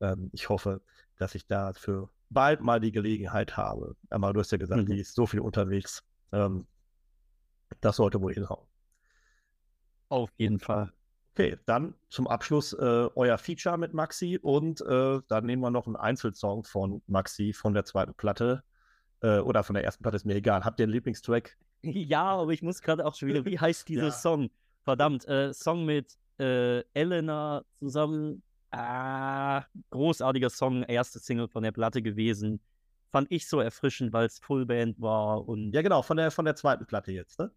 [0.00, 0.80] Ähm, ich hoffe,
[1.18, 3.96] dass ich dafür bald mal die Gelegenheit habe.
[4.10, 4.92] Aber du hast ja gesagt, mhm.
[4.92, 6.02] die ist so viel unterwegs.
[6.32, 6.66] Ähm,
[7.80, 8.66] das sollte wohl hinhauen.
[10.08, 10.92] Auf jeden Fall.
[11.34, 15.86] Okay, dann zum Abschluss äh, euer Feature mit Maxi und äh, dann nehmen wir noch
[15.86, 18.62] einen Einzelsong von Maxi von der zweiten Platte
[19.20, 20.64] äh, oder von der ersten Platte, ist mir egal.
[20.64, 21.56] Habt ihr einen Lieblingstrack?
[21.82, 24.10] Ja, aber ich muss gerade auch schon wieder, wie heißt dieser ja.
[24.10, 24.50] Song?
[24.82, 32.02] Verdammt, äh, Song mit äh, Elena zusammen Ah, großartiger Song, erste Single von der Platte
[32.02, 32.60] gewesen.
[33.10, 35.72] Fand ich so erfrischend, weil es Fullband war und.
[35.72, 37.50] Ja, genau, von der, von der zweiten Platte jetzt, ne?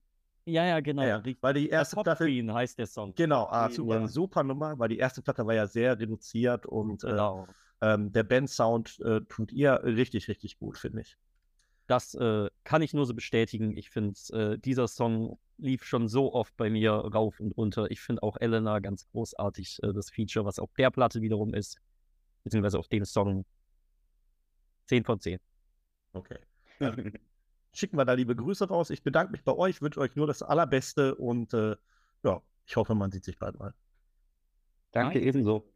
[0.50, 1.04] Ja, ja, genau.
[1.04, 1.34] Ja, ja.
[1.41, 2.26] Weil die erste Top Platte.
[2.26, 3.14] Queen heißt der Song.
[3.16, 4.08] Genau, ah, super, ja.
[4.08, 7.47] super Nummer, weil die erste Platte war ja sehr reduziert und äh, genau.
[7.82, 11.18] äh, ähm, der Band-Sound äh, tut ihr richtig, richtig gut, finde ich.
[11.88, 13.76] Das äh, kann ich nur so bestätigen.
[13.76, 17.89] Ich finde, äh, dieser Song lief schon so oft bei mir rauf und runter.
[17.89, 21.78] Ich finde auch Elena ganz großartig, äh, das Feature, was auf der Platte wiederum ist,
[22.43, 23.45] beziehungsweise auf dem Song
[24.88, 25.39] 10 von 10.
[26.14, 26.39] Okay.
[27.72, 28.89] Schicken wir da liebe Grüße raus.
[28.89, 31.76] Ich bedanke mich bei euch, wünsche euch nur das Allerbeste und äh,
[32.24, 33.74] ja, ich hoffe, man sieht sich bald mal.
[34.91, 35.22] Danke, Danke.
[35.22, 35.72] ebenso.